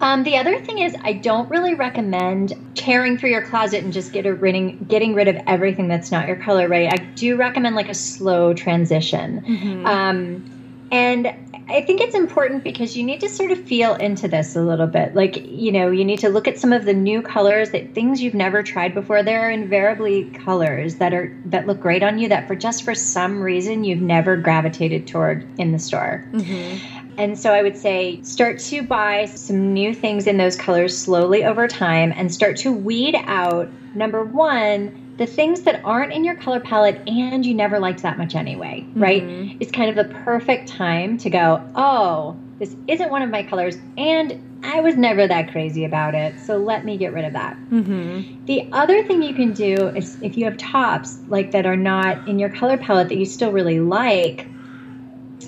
Um, 0.00 0.22
the 0.22 0.38
other 0.38 0.58
thing 0.60 0.78
is, 0.78 0.96
I 1.02 1.12
don't 1.12 1.50
really 1.50 1.74
recommend 1.74 2.54
tearing 2.74 3.18
through 3.18 3.30
your 3.30 3.42
closet 3.42 3.84
and 3.84 3.92
just 3.92 4.12
get 4.12 4.24
a 4.26 4.34
ridding, 4.34 4.86
getting 4.88 5.14
rid 5.14 5.28
of 5.28 5.36
everything 5.46 5.88
that's 5.88 6.10
not 6.10 6.26
your 6.26 6.36
color, 6.36 6.68
right? 6.68 6.90
I 6.90 6.96
do 6.96 7.36
recommend 7.36 7.76
like 7.76 7.90
a 7.90 7.94
slow 7.94 8.54
transition. 8.54 9.42
Mm-hmm. 9.42 9.86
Um, 9.86 10.59
and 10.90 11.28
I 11.70 11.82
think 11.82 12.00
it's 12.00 12.16
important 12.16 12.64
because 12.64 12.96
you 12.96 13.04
need 13.04 13.20
to 13.20 13.28
sort 13.28 13.52
of 13.52 13.62
feel 13.62 13.94
into 13.94 14.26
this 14.26 14.56
a 14.56 14.60
little 14.60 14.88
bit. 14.88 15.14
Like, 15.14 15.36
you 15.46 15.70
know, 15.70 15.90
you 15.90 16.04
need 16.04 16.18
to 16.20 16.28
look 16.28 16.48
at 16.48 16.58
some 16.58 16.72
of 16.72 16.84
the 16.84 16.92
new 16.92 17.22
colors 17.22 17.70
that 17.70 17.94
things 17.94 18.20
you've 18.20 18.34
never 18.34 18.62
tried 18.64 18.92
before. 18.92 19.22
There 19.22 19.40
are 19.42 19.50
invariably 19.50 20.24
colors 20.30 20.96
that 20.96 21.14
are 21.14 21.32
that 21.46 21.68
look 21.68 21.80
great 21.80 22.02
on 22.02 22.18
you 22.18 22.28
that 22.28 22.48
for 22.48 22.56
just 22.56 22.82
for 22.82 22.94
some 22.94 23.40
reason 23.40 23.84
you've 23.84 24.00
never 24.00 24.36
gravitated 24.36 25.06
toward 25.06 25.46
in 25.60 25.70
the 25.70 25.78
store. 25.78 26.24
Mm-hmm. 26.32 27.00
And 27.18 27.38
so 27.38 27.52
I 27.52 27.62
would 27.62 27.76
say 27.76 28.20
start 28.22 28.58
to 28.60 28.82
buy 28.82 29.26
some 29.26 29.72
new 29.72 29.94
things 29.94 30.26
in 30.26 30.38
those 30.38 30.56
colors 30.56 30.96
slowly 30.96 31.44
over 31.44 31.68
time 31.68 32.12
and 32.16 32.32
start 32.32 32.56
to 32.58 32.72
weed 32.72 33.14
out 33.26 33.68
number 33.94 34.24
one, 34.24 34.99
the 35.20 35.26
things 35.26 35.60
that 35.60 35.82
aren't 35.84 36.14
in 36.14 36.24
your 36.24 36.34
color 36.34 36.58
palette 36.58 36.98
and 37.06 37.44
you 37.44 37.52
never 37.52 37.78
liked 37.78 38.00
that 38.00 38.16
much 38.16 38.34
anyway, 38.34 38.80
mm-hmm. 38.80 39.02
right? 39.02 39.22
It's 39.60 39.70
kind 39.70 39.90
of 39.90 39.94
the 39.94 40.14
perfect 40.14 40.66
time 40.66 41.18
to 41.18 41.28
go, 41.28 41.62
oh, 41.74 42.38
this 42.58 42.74
isn't 42.88 43.10
one 43.10 43.20
of 43.20 43.28
my 43.28 43.42
colors 43.42 43.76
and 43.98 44.42
I 44.64 44.80
was 44.80 44.96
never 44.96 45.26
that 45.26 45.52
crazy 45.52 45.84
about 45.84 46.14
it. 46.14 46.40
So 46.40 46.56
let 46.56 46.86
me 46.86 46.96
get 46.96 47.12
rid 47.12 47.26
of 47.26 47.34
that. 47.34 47.54
Mm-hmm. 47.70 48.46
The 48.46 48.66
other 48.72 49.04
thing 49.04 49.22
you 49.22 49.34
can 49.34 49.52
do 49.52 49.88
is 49.88 50.16
if 50.22 50.38
you 50.38 50.46
have 50.46 50.56
tops 50.56 51.18
like 51.28 51.50
that 51.50 51.66
are 51.66 51.76
not 51.76 52.26
in 52.26 52.38
your 52.38 52.48
color 52.48 52.78
palette 52.78 53.10
that 53.10 53.18
you 53.18 53.26
still 53.26 53.52
really 53.52 53.78
like, 53.78 54.46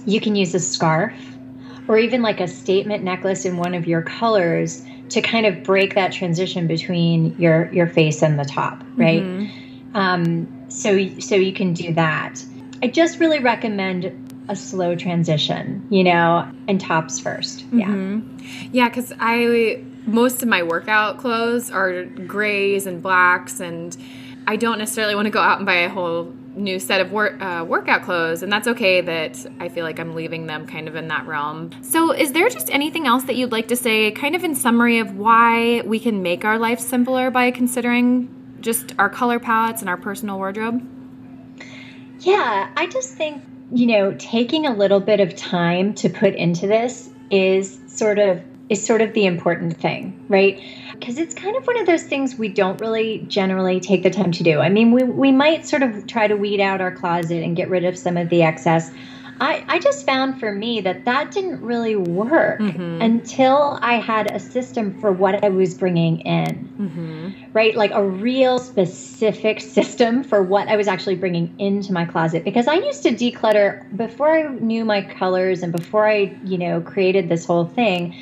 you 0.05 0.21
can 0.21 0.37
use 0.37 0.55
a 0.55 0.61
scarf 0.61 1.15
or 1.89 1.97
even 1.97 2.21
like 2.21 2.41
a 2.41 2.47
statement 2.47 3.05
necklace 3.05 3.47
in 3.47 3.57
one 3.57 3.73
of 3.73 3.87
your 3.87 4.03
colors 4.03 4.85
to 5.09 5.23
kind 5.23 5.47
of 5.47 5.63
break 5.63 5.95
that 5.95 6.13
transition 6.13 6.67
between 6.67 7.35
your 7.39 7.73
your 7.73 7.87
face 7.87 8.23
and 8.23 8.39
the 8.39 8.45
top, 8.45 8.83
right? 8.97 9.23
Mm-hmm. 9.23 9.62
Um, 9.95 10.71
so 10.71 11.09
so 11.19 11.35
you 11.35 11.53
can 11.53 11.73
do 11.75 11.93
that. 11.95 12.45
I 12.83 12.89
just 12.89 13.21
really 13.21 13.39
recommend 13.39 14.19
a 14.49 14.57
slow 14.57 14.97
transition, 14.97 15.87
you 15.91 16.03
know, 16.03 16.51
and 16.67 16.81
tops 16.81 17.21
1st 17.21 17.63
mm-hmm. 17.71 17.79
Yeah. 17.79 18.69
Yeah, 18.73 18.89
because 18.89 19.13
I 19.21 19.85
most 20.07 20.43
of 20.43 20.49
my 20.49 20.63
workout 20.63 21.19
clothes 21.19 21.71
are 21.71 22.05
grays 22.05 22.87
and 22.87 23.03
blacks 23.03 23.61
and 23.61 23.97
I 24.47 24.57
don't 24.57 24.79
necessarily 24.79 25.15
want 25.15 25.27
to 25.27 25.31
go 25.31 25.41
out 25.41 25.59
and 25.59 25.67
buy 25.67 25.77
a 25.77 25.89
whole 25.89 26.33
new 26.57 26.79
set 26.79 27.01
of 27.01 27.13
work, 27.13 27.41
uh, 27.41 27.65
workout 27.67 28.03
clothes, 28.03 28.43
and 28.43 28.53
that's 28.53 28.67
okay 28.69 29.01
that 29.01 29.47
I 29.61 29.69
feel 29.69 29.85
like 29.85 29.99
I'm 29.99 30.15
leaving 30.15 30.47
them 30.47 30.67
kind 30.67 30.89
of 30.89 30.97
in 30.97 31.09
that 31.09 31.27
realm. 31.27 31.71
So, 31.83 32.13
is 32.13 32.33
there 32.33 32.49
just 32.49 32.69
anything 32.71 33.07
else 33.07 33.25
that 33.25 33.37
you'd 33.37 33.53
like 33.53 33.69
to 33.69 33.77
say, 33.77 34.11
kind 34.11 34.35
of 34.35 34.45
in 34.45 34.55
summary 34.55 34.99
of 34.99 35.17
why 35.17 35.83
we 35.83 35.99
can 35.99 36.23
make 36.23 36.45
our 36.45 36.59
life 36.59 36.81
simpler 36.81 37.31
by 37.31 37.51
considering 37.51 38.42
just 38.62 38.94
our 38.98 39.11
color 39.11 39.38
palettes 39.38 39.81
and 39.81 39.88
our 39.88 39.96
personal 39.96 40.38
wardrobe? 40.38 40.83
Yeah, 42.20 42.70
I 42.77 42.87
just 42.87 43.14
think 43.14 43.42
you 43.72 43.87
know, 43.87 44.14
taking 44.18 44.66
a 44.66 44.75
little 44.75 45.01
bit 45.01 45.18
of 45.20 45.35
time 45.35 45.94
to 45.94 46.11
put 46.11 46.35
into 46.35 46.66
this 46.66 47.09
is 47.31 47.81
sort 47.87 48.18
of 48.18 48.42
is 48.68 48.85
sort 48.85 49.01
of 49.01 49.12
the 49.14 49.27
important 49.27 49.77
thing, 49.79 50.25
right? 50.29 50.62
Because 50.92 51.18
it's 51.18 51.35
kind 51.35 51.57
of 51.57 51.66
one 51.66 51.79
of 51.81 51.87
those 51.87 52.05
things 52.05 52.37
we 52.37 52.48
don't 52.48 52.81
really 52.81 53.25
generally 53.29 53.81
take 53.81 54.03
the 54.03 54.11
time 54.11 54.31
to 54.33 54.42
do. 54.42 54.61
I 54.61 54.68
mean, 54.68 54.92
we, 54.92 55.03
we 55.03 55.33
might 55.33 55.66
sort 55.66 55.83
of 55.83 56.07
try 56.07 56.27
to 56.27 56.37
weed 56.37 56.61
out 56.61 56.81
our 56.81 56.94
closet 56.94 57.42
and 57.42 57.57
get 57.57 57.68
rid 57.68 57.85
of 57.85 57.98
some 57.98 58.16
of 58.16 58.29
the 58.29 58.42
excess. 58.42 58.90
I, 59.43 59.65
I 59.67 59.79
just 59.81 60.07
found 60.07 60.39
for 60.39 60.53
me 60.53 60.83
that 60.83 61.05
that 61.05 61.33
didn't 61.33 61.63
really 61.63 61.97
work 61.97 62.61
mm-hmm. 62.61 63.03
until 63.03 63.77
I 63.83 63.95
had 63.95 64.31
a 64.31 64.39
system 64.39 65.01
for 65.01 65.11
what 65.11 65.43
I 65.43 65.49
was 65.49 65.75
bringing 65.75 66.21
in, 66.21 66.73
mm-hmm. 66.79 67.51
right? 67.53 67.75
Like 67.75 67.91
a 67.91 68.07
real 68.07 68.61
specific 68.61 69.61
system 69.61 70.23
for 70.23 70.45
what 70.45 70.69
I 70.69 70.77
was 70.77 70.87
actually 70.87 71.17
bringing 71.17 71.53
into 71.59 71.93
my 71.93 72.05
closet. 72.05 72.45
Because 72.45 72.69
I 72.69 72.75
used 72.75 73.03
to 73.03 73.11
declutter 73.11 73.85
before 73.97 74.33
I 74.33 74.49
knew 74.61 74.85
my 74.85 75.03
colors 75.03 75.65
and 75.65 75.73
before 75.73 76.09
I, 76.09 76.39
you 76.45 76.57
know, 76.57 76.81
created 76.81 77.29
this 77.29 77.45
whole 77.45 77.65
thing. 77.67 78.15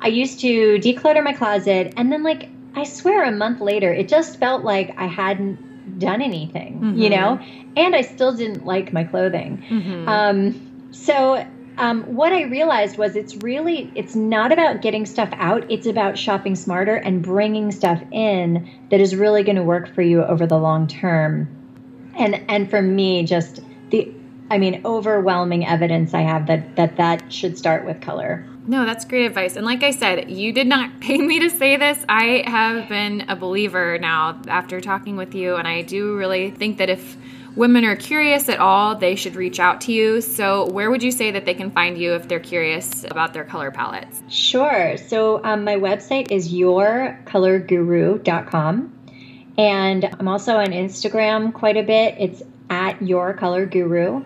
I 0.00 0.06
used 0.06 0.38
to 0.42 0.78
declutter 0.78 1.24
my 1.24 1.32
closet 1.32 1.94
and 1.96 2.12
then 2.12 2.22
like 2.22 2.48
I 2.76 2.84
swear 2.84 3.24
a 3.24 3.32
month 3.32 3.60
later 3.60 3.92
it 3.92 4.08
just 4.08 4.38
felt 4.38 4.62
like 4.62 4.94
I 4.96 5.06
hadn't 5.06 5.58
done 5.98 6.22
anything, 6.22 6.80
mm-hmm. 6.80 6.98
you 6.98 7.10
know? 7.10 7.40
And 7.76 7.94
I 7.94 8.02
still 8.02 8.34
didn't 8.34 8.64
like 8.66 8.92
my 8.92 9.04
clothing. 9.04 9.64
Mm-hmm. 9.68 10.08
Um, 10.08 10.88
so 10.92 11.46
um, 11.78 12.02
what 12.14 12.32
I 12.32 12.42
realized 12.42 12.98
was 12.98 13.16
it's 13.16 13.36
really 13.36 13.90
it's 13.94 14.14
not 14.14 14.52
about 14.52 14.82
getting 14.82 15.06
stuff 15.06 15.30
out. 15.32 15.64
It's 15.70 15.86
about 15.86 16.18
shopping 16.18 16.54
smarter 16.54 16.96
and 16.96 17.22
bringing 17.22 17.72
stuff 17.72 18.02
in 18.12 18.70
that 18.90 19.00
is 19.00 19.16
really 19.16 19.42
going 19.42 19.56
to 19.56 19.62
work 19.62 19.94
for 19.94 20.02
you 20.02 20.22
over 20.22 20.46
the 20.46 20.58
long 20.58 20.86
term. 20.86 21.48
And 22.16 22.42
and 22.48 22.68
for 22.68 22.82
me, 22.82 23.24
just 23.24 23.60
the 23.90 24.12
I 24.50 24.58
mean, 24.58 24.82
overwhelming 24.84 25.64
evidence 25.64 26.12
I 26.12 26.20
have 26.20 26.46
that 26.48 26.76
that 26.76 26.96
that 26.96 27.32
should 27.32 27.56
start 27.56 27.86
with 27.86 28.00
color. 28.00 28.46
No, 28.70 28.84
that's 28.84 29.04
great 29.04 29.26
advice. 29.26 29.56
And 29.56 29.66
like 29.66 29.82
I 29.82 29.90
said, 29.90 30.30
you 30.30 30.52
did 30.52 30.68
not 30.68 31.00
pay 31.00 31.18
me 31.18 31.40
to 31.40 31.50
say 31.50 31.76
this. 31.76 31.98
I 32.08 32.44
have 32.46 32.88
been 32.88 33.22
a 33.22 33.34
believer 33.34 33.98
now 33.98 34.40
after 34.46 34.80
talking 34.80 35.16
with 35.16 35.34
you, 35.34 35.56
and 35.56 35.66
I 35.66 35.82
do 35.82 36.16
really 36.16 36.52
think 36.52 36.78
that 36.78 36.88
if 36.88 37.16
women 37.56 37.84
are 37.84 37.96
curious 37.96 38.48
at 38.48 38.60
all, 38.60 38.94
they 38.94 39.16
should 39.16 39.34
reach 39.34 39.58
out 39.58 39.80
to 39.80 39.92
you. 39.92 40.20
So, 40.20 40.70
where 40.70 40.88
would 40.88 41.02
you 41.02 41.10
say 41.10 41.32
that 41.32 41.46
they 41.46 41.54
can 41.54 41.72
find 41.72 41.98
you 41.98 42.14
if 42.14 42.28
they're 42.28 42.38
curious 42.38 43.04
about 43.10 43.34
their 43.34 43.42
color 43.42 43.72
palettes? 43.72 44.22
Sure. 44.28 44.96
So, 44.96 45.42
um, 45.42 45.64
my 45.64 45.74
website 45.74 46.30
is 46.30 46.54
yourcolorguru.com. 46.54 48.98
And 49.58 50.04
I'm 50.16 50.28
also 50.28 50.58
on 50.58 50.68
Instagram 50.68 51.52
quite 51.52 51.76
a 51.76 51.82
bit. 51.82 52.14
It's 52.20 52.40
at 52.70 53.02
your 53.02 53.34
color 53.34 53.66
guru. 53.66 54.24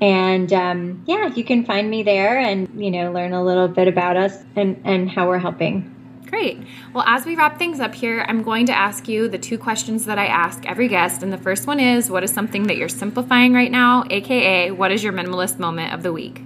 And 0.00 0.52
um, 0.52 1.04
yeah, 1.06 1.28
you 1.34 1.44
can 1.44 1.64
find 1.64 1.88
me 1.88 2.02
there 2.02 2.38
and, 2.38 2.68
you 2.82 2.90
know, 2.90 3.12
learn 3.12 3.32
a 3.32 3.42
little 3.42 3.68
bit 3.68 3.88
about 3.88 4.16
us 4.16 4.36
and, 4.56 4.80
and 4.84 5.10
how 5.10 5.28
we're 5.28 5.38
helping. 5.38 5.90
Great. 6.26 6.58
Well, 6.92 7.04
as 7.06 7.24
we 7.24 7.36
wrap 7.36 7.58
things 7.58 7.80
up 7.80 7.94
here, 7.94 8.24
I'm 8.26 8.42
going 8.42 8.66
to 8.66 8.72
ask 8.72 9.08
you 9.08 9.28
the 9.28 9.38
two 9.38 9.56
questions 9.56 10.06
that 10.06 10.18
I 10.18 10.26
ask 10.26 10.66
every 10.66 10.88
guest. 10.88 11.22
And 11.22 11.32
the 11.32 11.38
first 11.38 11.66
one 11.66 11.78
is 11.78 12.10
what 12.10 12.24
is 12.24 12.32
something 12.32 12.64
that 12.64 12.76
you're 12.76 12.88
simplifying 12.88 13.52
right 13.52 13.70
now? 13.70 14.04
AKA, 14.10 14.72
what 14.72 14.90
is 14.90 15.04
your 15.04 15.12
minimalist 15.12 15.58
moment 15.58 15.92
of 15.94 16.02
the 16.02 16.12
week? 16.12 16.42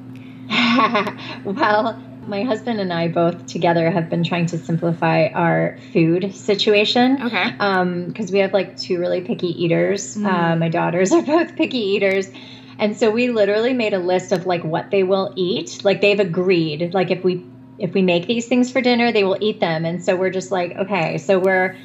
well, 1.45 2.03
my 2.27 2.43
husband 2.43 2.81
and 2.81 2.93
I 2.93 3.09
both 3.09 3.47
together 3.47 3.91
have 3.91 4.11
been 4.11 4.23
trying 4.25 4.47
to 4.47 4.59
simplify 4.59 5.29
our 5.29 5.79
food 5.93 6.35
situation. 6.35 7.23
Okay. 7.23 7.51
Because 7.53 8.29
um, 8.29 8.33
we 8.33 8.41
have 8.41 8.53
like 8.53 8.77
two 8.77 8.99
really 8.99 9.23
picky 9.23 9.49
eaters. 9.49 10.17
Mm. 10.17 10.27
Uh, 10.27 10.57
my 10.57 10.69
daughters 10.69 11.13
are 11.13 11.23
both 11.27 11.57
picky 11.57 11.79
eaters. 11.79 12.31
And 12.79 12.97
so 12.97 13.11
we 13.11 13.29
literally 13.29 13.73
made 13.73 13.93
a 13.93 13.99
list 13.99 14.33
of 14.33 14.47
like 14.47 14.63
what 14.63 14.91
they 14.91 15.03
will 15.03 15.33
eat. 15.37 15.85
Like 15.85 16.01
they've 16.01 16.21
agreed. 16.21 16.95
Like 16.95 17.11
if 17.11 17.25
we 17.25 17.45
if 17.79 17.95
we 17.95 18.03
make 18.03 18.27
these 18.27 18.47
things 18.47 18.71
for 18.71 18.81
dinner, 18.81 19.13
they 19.13 19.25
will 19.25 19.39
eat 19.41 19.61
them. 19.61 19.85
And 19.85 20.05
so 20.05 20.17
we're 20.17 20.31
just 20.31 20.51
like, 20.51 20.77
okay, 20.77 21.19
so 21.19 21.39
we're 21.39 21.77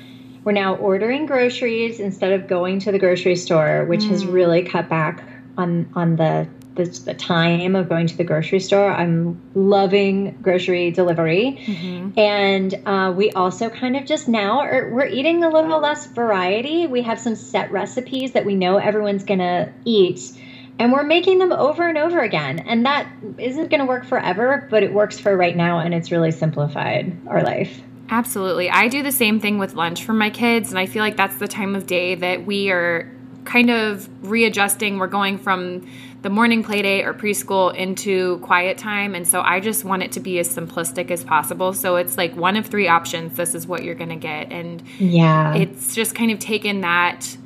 we're 0.44 0.52
now 0.52 0.76
ordering 0.76 1.26
groceries 1.26 2.00
instead 2.00 2.34
of 2.34 2.48
going 2.48 2.80
to 2.80 2.92
the 2.92 3.00
grocery 3.00 3.36
store, 3.36 3.86
which 3.86 4.02
mm. 4.02 4.10
has 4.10 4.26
really 4.26 4.64
cut 4.64 4.90
back 4.90 5.24
on 5.58 5.90
on 5.96 6.16
the, 6.16 6.48
the, 6.76 6.86
the 6.86 7.14
time 7.14 7.76
of 7.76 7.88
going 7.88 8.08
to 8.08 8.18
the 8.18 8.24
grocery 8.24 8.60
store. 8.60 8.92
I'm 8.92 9.42
loving 9.56 10.38
grocery 10.42 10.92
delivery, 10.92 11.64
mm-hmm. 11.66 12.20
and 12.20 12.76
uh, 12.86 13.14
we 13.16 13.32
also 13.32 13.70
kind 13.70 13.96
of 13.96 14.06
just 14.06 14.28
now 14.28 14.60
are 14.60 14.92
we're 14.92 15.08
eating 15.08 15.44
a 15.44 15.50
little 15.50 15.80
less 15.80 16.08
variety. 16.08 16.88
We 16.88 17.04
have 17.04 17.20
some 17.20 17.36
set 17.36 17.72
recipes 17.72 18.34
that 18.34 18.46
we 18.46 18.56
know 18.56 18.78
everyone's 18.78 19.24
gonna 19.24 19.72
eat 19.86 20.34
and 20.80 20.92
we're 20.92 21.04
making 21.04 21.40
them 21.40 21.52
over 21.52 21.88
and 21.88 21.98
over 21.98 22.20
again. 22.20 22.60
And 22.60 22.86
that 22.86 23.08
isn't 23.38 23.70
going 23.70 23.80
to 23.80 23.86
work 23.86 24.06
forever, 24.06 24.68
but 24.70 24.84
it 24.84 24.94
works 24.94 25.20
for 25.20 25.36
right 25.36 25.56
now 25.56 25.80
and 25.80 25.94
it's 25.94 26.12
really 26.12 26.32
simplified 26.32 27.16
our 27.28 27.44
life. 27.44 27.82
Absolutely. 28.10 28.70
I 28.70 28.88
do 28.90 29.02
the 29.02 29.12
same 29.12 29.40
thing 29.40 29.58
with 29.58 29.76
lunch 29.76 30.04
for 30.04 30.14
my 30.14 30.30
kids, 30.30 30.70
and 30.70 30.78
I 30.78 30.86
feel 30.86 31.02
like 31.02 31.16
that's 31.16 31.38
the 31.38 31.48
time 31.48 31.76
of 31.76 31.88
day 31.88 32.16
that 32.16 32.46
we 32.46 32.70
are 32.70 33.10
kind 33.46 33.70
of 33.70 34.08
readjusting. 34.24 35.00
We're 35.00 35.08
going 35.08 35.38
from 35.38 35.88
the 36.22 36.30
morning 36.30 36.64
play 36.64 36.82
date 36.82 37.04
or 37.04 37.14
preschool 37.14 37.76
into 37.76 38.40
quiet 38.40 38.78
time. 38.78 39.14
And 39.14 39.28
so 39.28 39.42
I 39.42 39.60
just 39.60 39.84
want 39.84 40.04
it 40.04 40.14
to 40.14 40.22
be 40.22 40.40
as 40.40 40.54
simplistic 40.54 41.12
as 41.12 41.24
possible. 41.24 41.74
So 41.74 41.98
it's 41.98 42.18
like 42.18 42.36
one 42.36 42.56
of 42.56 42.66
three 42.66 42.88
options. 42.88 43.36
This 43.36 43.54
is 43.54 43.68
what 43.68 43.84
you're 43.84 43.96
going 43.96 44.10
to 44.10 44.16
get. 44.16 44.52
And 44.52 44.82
yeah, 45.00 45.54
it's 45.56 45.94
just 45.94 46.16
kind 46.16 46.32
of 46.32 46.40
taken 46.40 46.82
that 46.82 47.38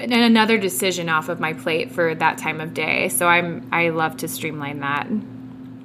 another 0.00 0.58
decision 0.58 1.08
off 1.08 1.28
of 1.28 1.40
my 1.40 1.52
plate 1.52 1.90
for 1.92 2.14
that 2.14 2.38
time 2.38 2.60
of 2.60 2.74
day. 2.74 3.08
So 3.08 3.26
I'm 3.26 3.68
I 3.72 3.90
love 3.90 4.16
to 4.18 4.28
streamline 4.28 4.80
that. 4.80 5.08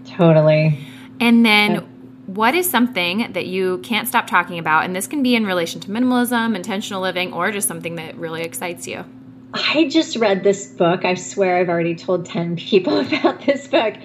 Totally. 0.05 0.79
And 1.19 1.45
then 1.45 1.71
yeah. 1.71 1.79
what 2.27 2.55
is 2.55 2.69
something 2.69 3.31
that 3.33 3.45
you 3.47 3.79
can't 3.79 4.07
stop 4.07 4.27
talking 4.27 4.59
about 4.59 4.85
and 4.85 4.95
this 4.95 5.07
can 5.07 5.23
be 5.23 5.35
in 5.35 5.45
relation 5.45 5.79
to 5.81 5.89
minimalism, 5.89 6.55
intentional 6.55 7.01
living 7.01 7.33
or 7.33 7.51
just 7.51 7.67
something 7.67 7.95
that 7.95 8.15
really 8.17 8.41
excites 8.41 8.87
you? 8.87 9.05
I 9.53 9.87
just 9.87 10.17
read 10.17 10.43
this 10.43 10.67
book. 10.67 11.05
I 11.05 11.13
swear 11.13 11.57
I've 11.57 11.69
already 11.69 11.95
told 11.95 12.25
10 12.25 12.55
people 12.57 12.99
about 12.99 13.45
this 13.45 13.67
book. 13.67 13.95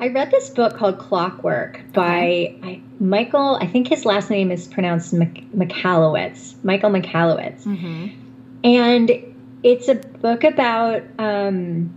I 0.00 0.08
read 0.08 0.30
this 0.30 0.50
book 0.50 0.76
called 0.76 0.98
Clockwork 0.98 1.80
by 1.92 2.56
I, 2.62 2.80
Michael, 3.00 3.58
I 3.60 3.66
think 3.66 3.88
his 3.88 4.04
last 4.04 4.30
name 4.30 4.52
is 4.52 4.68
pronounced 4.68 5.12
Michalowicz, 5.12 6.54
Michael 6.62 6.90
Michalowicz. 6.90 7.64
Mm-hmm. 7.64 8.06
And 8.64 9.10
it's 9.62 9.88
a 9.88 9.94
book 9.94 10.44
about 10.44 11.02
um, 11.18 11.94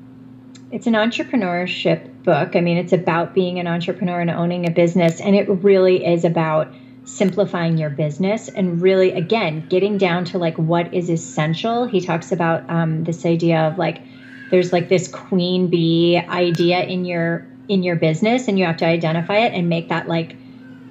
it's 0.72 0.88
an 0.88 0.94
entrepreneurship 0.94 2.24
book. 2.24 2.56
I 2.56 2.62
mean, 2.62 2.78
it's 2.78 2.94
about 2.94 3.34
being 3.34 3.60
an 3.60 3.68
entrepreneur 3.68 4.22
and 4.22 4.30
owning 4.30 4.68
a 4.68 4.72
business, 4.72 5.20
and 5.20 5.36
it 5.36 5.48
really 5.50 6.06
is 6.06 6.26
about 6.26 6.74
simplifying 7.04 7.78
your 7.78 7.90
business 7.90 8.48
and 8.48 8.82
really, 8.82 9.12
again, 9.12 9.66
getting 9.68 9.98
down 9.98 10.26
to 10.26 10.38
like 10.38 10.56
what 10.58 10.94
is 10.94 11.10
essential. 11.10 11.86
He 11.86 12.02
talks 12.02 12.32
about 12.32 12.70
um, 12.70 13.04
this 13.04 13.26
idea 13.26 13.68
of 13.68 13.78
like 13.78 14.02
there's 14.50 14.72
like 14.72 14.90
this 14.90 15.08
queen 15.08 15.68
bee 15.68 16.18
idea 16.18 16.82
in 16.84 17.06
your 17.06 17.48
in 17.68 17.84
your 17.84 17.96
business, 17.96 18.48
and 18.48 18.58
you 18.58 18.66
have 18.66 18.78
to 18.78 18.86
identify 18.86 19.40
it 19.40 19.54
and 19.54 19.70
make 19.70 19.90
that 19.90 20.08
like 20.08 20.36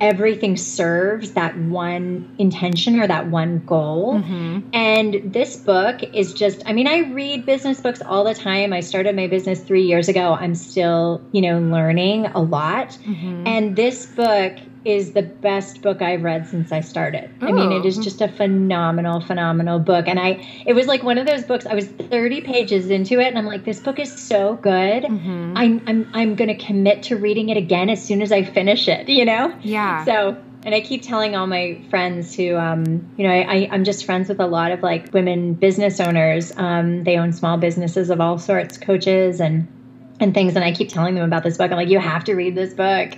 everything 0.00 0.56
serves 0.56 1.32
that 1.32 1.56
one 1.58 2.34
intention 2.38 2.98
or 2.98 3.06
that 3.06 3.28
one 3.28 3.58
goal. 3.66 4.14
Mm-hmm. 4.14 4.60
And 4.72 5.32
this 5.32 5.56
book 5.56 6.02
is 6.14 6.32
just, 6.32 6.62
I 6.66 6.72
mean, 6.72 6.86
I 6.86 7.10
read 7.10 7.44
business 7.44 7.80
books 7.80 8.00
all 8.00 8.24
the 8.24 8.34
time. 8.34 8.72
I 8.72 8.80
started 8.80 9.14
my 9.14 9.26
business 9.26 9.60
three 9.60 9.82
years 9.82 10.08
ago. 10.08 10.34
I'm 10.34 10.54
still, 10.54 11.20
you 11.32 11.42
know, 11.42 11.58
learning 11.58 12.26
a 12.26 12.40
lot. 12.40 12.90
Mm-hmm. 13.06 13.46
And 13.46 13.76
this 13.76 14.06
book 14.06 14.56
is 14.84 15.12
the 15.12 15.22
best 15.22 15.82
book 15.82 16.00
I've 16.00 16.22
read 16.22 16.46
since 16.46 16.72
I 16.72 16.80
started. 16.80 17.30
I 17.42 17.52
mean, 17.52 17.72
it 17.72 17.84
is 17.84 17.98
oh. 17.98 18.02
just 18.02 18.20
a 18.20 18.28
phenomenal, 18.28 19.20
phenomenal 19.20 19.78
book. 19.78 20.08
And 20.08 20.18
I, 20.18 20.46
it 20.64 20.72
was 20.72 20.86
like 20.86 21.02
one 21.02 21.18
of 21.18 21.26
those 21.26 21.44
books. 21.44 21.66
I 21.66 21.74
was 21.74 21.86
30 21.86 22.40
pages 22.40 22.88
into 22.88 23.20
it, 23.20 23.26
and 23.26 23.36
I'm 23.36 23.46
like, 23.46 23.64
this 23.64 23.80
book 23.80 23.98
is 23.98 24.10
so 24.10 24.56
good. 24.56 25.04
Mm-hmm. 25.04 25.52
I'm, 25.56 25.82
I'm, 25.86 26.10
I'm 26.14 26.34
going 26.34 26.48
to 26.48 26.54
commit 26.54 27.02
to 27.04 27.16
reading 27.16 27.50
it 27.50 27.58
again 27.58 27.90
as 27.90 28.02
soon 28.02 28.22
as 28.22 28.32
I 28.32 28.42
finish 28.42 28.88
it. 28.88 29.08
You 29.08 29.24
know? 29.24 29.54
Yeah. 29.62 30.04
So. 30.04 30.36
And 30.62 30.74
I 30.74 30.82
keep 30.82 31.00
telling 31.00 31.34
all 31.34 31.46
my 31.46 31.80
friends 31.88 32.34
who, 32.34 32.54
um, 32.54 33.10
you 33.16 33.26
know, 33.26 33.32
I, 33.32 33.66
I'm 33.72 33.82
just 33.82 34.04
friends 34.04 34.28
with 34.28 34.40
a 34.40 34.46
lot 34.46 34.72
of 34.72 34.82
like 34.82 35.10
women 35.14 35.54
business 35.54 36.00
owners. 36.00 36.52
Um, 36.58 37.04
they 37.04 37.16
own 37.16 37.32
small 37.32 37.56
businesses 37.56 38.10
of 38.10 38.20
all 38.20 38.38
sorts, 38.38 38.76
coaches 38.76 39.40
and 39.40 39.66
and 40.20 40.34
things. 40.34 40.54
And 40.54 40.62
I 40.62 40.72
keep 40.72 40.90
telling 40.90 41.14
them 41.14 41.24
about 41.24 41.44
this 41.44 41.56
book. 41.56 41.70
I'm 41.70 41.78
like, 41.78 41.88
you 41.88 41.98
have 41.98 42.24
to 42.24 42.34
read 42.34 42.54
this 42.54 42.74
book. 42.74 43.14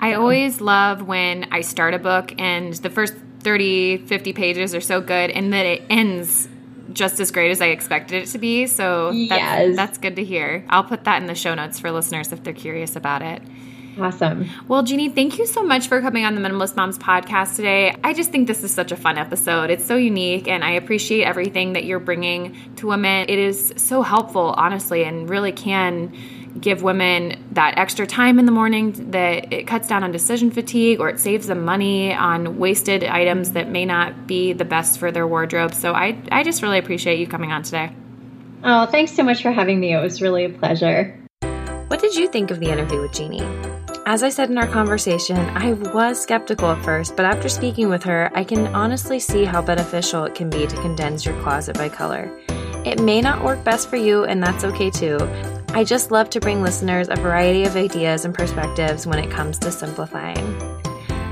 I 0.00 0.14
always 0.14 0.60
love 0.60 1.02
when 1.02 1.48
I 1.52 1.60
start 1.60 1.92
a 1.92 1.98
book 1.98 2.32
and 2.38 2.72
the 2.72 2.88
first 2.88 3.14
30, 3.40 3.98
50 4.06 4.32
pages 4.32 4.74
are 4.74 4.80
so 4.80 5.00
good 5.00 5.30
and 5.30 5.52
that 5.52 5.66
it 5.66 5.82
ends 5.90 6.48
just 6.92 7.20
as 7.20 7.30
great 7.30 7.50
as 7.50 7.60
I 7.60 7.66
expected 7.66 8.22
it 8.22 8.26
to 8.28 8.38
be. 8.38 8.66
So 8.66 9.12
that's, 9.12 9.30
yes. 9.30 9.76
that's 9.76 9.98
good 9.98 10.16
to 10.16 10.24
hear. 10.24 10.64
I'll 10.68 10.84
put 10.84 11.04
that 11.04 11.20
in 11.20 11.26
the 11.26 11.34
show 11.34 11.54
notes 11.54 11.78
for 11.78 11.90
listeners 11.92 12.32
if 12.32 12.42
they're 12.42 12.54
curious 12.54 12.96
about 12.96 13.22
it. 13.22 13.42
Awesome. 13.98 14.48
Well, 14.66 14.82
Jeannie, 14.82 15.10
thank 15.10 15.38
you 15.38 15.46
so 15.46 15.62
much 15.62 15.88
for 15.88 16.00
coming 16.00 16.24
on 16.24 16.34
the 16.34 16.40
Minimalist 16.40 16.76
Moms 16.76 16.96
podcast 16.96 17.56
today. 17.56 17.94
I 18.02 18.14
just 18.14 18.30
think 18.30 18.46
this 18.46 18.62
is 18.64 18.72
such 18.72 18.92
a 18.92 18.96
fun 18.96 19.18
episode. 19.18 19.68
It's 19.68 19.84
so 19.84 19.96
unique, 19.96 20.48
and 20.48 20.64
I 20.64 20.72
appreciate 20.72 21.24
everything 21.24 21.74
that 21.74 21.84
you're 21.84 21.98
bringing 21.98 22.56
to 22.76 22.86
women. 22.86 23.26
It 23.28 23.38
is 23.38 23.74
so 23.76 24.02
helpful, 24.02 24.54
honestly, 24.56 25.04
and 25.04 25.28
really 25.28 25.52
can 25.52 26.14
give 26.58 26.82
women 26.82 27.42
that 27.52 27.74
extra 27.76 28.06
time 28.06 28.38
in 28.38 28.46
the 28.46 28.52
morning 28.52 29.10
that 29.10 29.52
it 29.52 29.66
cuts 29.66 29.88
down 29.88 30.02
on 30.02 30.10
decision 30.10 30.50
fatigue 30.50 31.00
or 31.00 31.08
it 31.08 31.20
saves 31.20 31.46
them 31.46 31.64
money 31.64 32.12
on 32.12 32.58
wasted 32.58 33.04
items 33.04 33.52
that 33.52 33.68
may 33.68 33.84
not 33.84 34.26
be 34.26 34.52
the 34.52 34.64
best 34.64 34.98
for 34.98 35.12
their 35.12 35.26
wardrobe. 35.26 35.74
So 35.74 35.92
I, 35.92 36.20
I 36.32 36.42
just 36.42 36.62
really 36.62 36.78
appreciate 36.78 37.18
you 37.18 37.26
coming 37.26 37.52
on 37.52 37.62
today. 37.62 37.92
Oh, 38.64 38.86
thanks 38.86 39.12
so 39.12 39.22
much 39.22 39.42
for 39.42 39.52
having 39.52 39.80
me. 39.80 39.94
It 39.94 40.00
was 40.00 40.20
really 40.20 40.44
a 40.44 40.50
pleasure. 40.50 41.16
What 41.88 42.00
did 42.00 42.14
you 42.14 42.28
think 42.28 42.50
of 42.50 42.60
the 42.60 42.70
interview 42.70 43.00
with 43.00 43.12
Jeannie? 43.12 43.42
As 44.06 44.22
I 44.22 44.28
said 44.28 44.50
in 44.50 44.58
our 44.58 44.66
conversation, 44.66 45.36
I 45.36 45.72
was 45.72 46.20
skeptical 46.20 46.70
at 46.70 46.84
first, 46.84 47.16
but 47.16 47.26
after 47.26 47.48
speaking 47.48 47.88
with 47.88 48.02
her, 48.04 48.30
I 48.34 48.44
can 48.44 48.66
honestly 48.68 49.20
see 49.20 49.44
how 49.44 49.62
beneficial 49.62 50.24
it 50.24 50.34
can 50.34 50.50
be 50.50 50.66
to 50.66 50.76
condense 50.76 51.24
your 51.24 51.40
closet 51.42 51.76
by 51.76 51.88
color. 51.88 52.30
It 52.84 53.00
may 53.00 53.20
not 53.20 53.44
work 53.44 53.62
best 53.62 53.90
for 53.90 53.96
you, 53.96 54.24
and 54.24 54.42
that's 54.42 54.64
okay 54.64 54.90
too. 54.90 55.18
I 55.72 55.84
just 55.84 56.10
love 56.10 56.30
to 56.30 56.40
bring 56.40 56.62
listeners 56.62 57.08
a 57.08 57.14
variety 57.14 57.62
of 57.62 57.76
ideas 57.76 58.24
and 58.24 58.34
perspectives 58.34 59.06
when 59.06 59.20
it 59.20 59.30
comes 59.30 59.56
to 59.60 59.70
simplifying. 59.70 60.60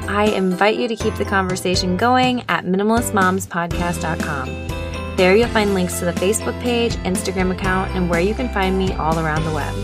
I 0.08 0.26
invite 0.26 0.78
you 0.78 0.86
to 0.86 0.94
keep 0.94 1.16
the 1.16 1.24
conversation 1.24 1.96
going 1.96 2.44
at 2.48 2.64
minimalistmomspodcast.com. 2.64 5.16
There 5.16 5.34
you'll 5.34 5.48
find 5.48 5.74
links 5.74 5.98
to 5.98 6.04
the 6.04 6.12
Facebook 6.12 6.62
page, 6.62 6.94
Instagram 6.98 7.50
account, 7.50 7.90
and 7.96 8.08
where 8.08 8.20
you 8.20 8.32
can 8.32 8.48
find 8.50 8.78
me 8.78 8.92
all 8.92 9.18
around 9.18 9.44
the 9.44 9.52
web. 9.52 9.74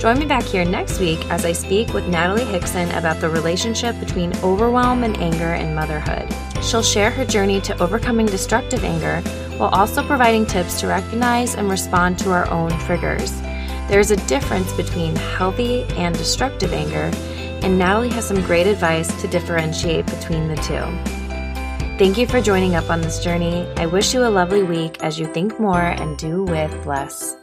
Join 0.00 0.18
me 0.18 0.26
back 0.26 0.42
here 0.42 0.64
next 0.64 0.98
week 0.98 1.24
as 1.30 1.44
I 1.44 1.52
speak 1.52 1.94
with 1.94 2.08
Natalie 2.08 2.44
Hickson 2.44 2.90
about 2.90 3.20
the 3.20 3.30
relationship 3.30 4.00
between 4.00 4.36
overwhelm 4.38 5.04
and 5.04 5.16
anger 5.18 5.54
in 5.54 5.76
motherhood. 5.76 6.34
She'll 6.64 6.82
share 6.82 7.12
her 7.12 7.24
journey 7.24 7.60
to 7.60 7.80
overcoming 7.80 8.26
destructive 8.26 8.82
anger 8.82 9.20
while 9.58 9.70
also 9.70 10.02
providing 10.02 10.44
tips 10.44 10.80
to 10.80 10.88
recognize 10.88 11.54
and 11.54 11.70
respond 11.70 12.18
to 12.18 12.32
our 12.32 12.50
own 12.50 12.70
triggers. 12.80 13.40
There's 13.90 14.12
a 14.12 14.26
difference 14.28 14.72
between 14.74 15.16
healthy 15.16 15.82
and 15.96 16.16
destructive 16.16 16.72
anger, 16.72 17.10
and 17.66 17.76
Natalie 17.76 18.08
has 18.10 18.24
some 18.24 18.40
great 18.42 18.68
advice 18.68 19.08
to 19.20 19.26
differentiate 19.26 20.06
between 20.06 20.46
the 20.46 20.54
two. 20.54 21.98
Thank 21.98 22.16
you 22.16 22.28
for 22.28 22.40
joining 22.40 22.76
up 22.76 22.88
on 22.88 23.00
this 23.00 23.18
journey. 23.18 23.66
I 23.78 23.86
wish 23.86 24.14
you 24.14 24.24
a 24.24 24.30
lovely 24.30 24.62
week 24.62 25.02
as 25.02 25.18
you 25.18 25.26
think 25.34 25.58
more 25.58 25.82
and 25.82 26.16
do 26.16 26.44
with 26.44 26.86
less. 26.86 27.36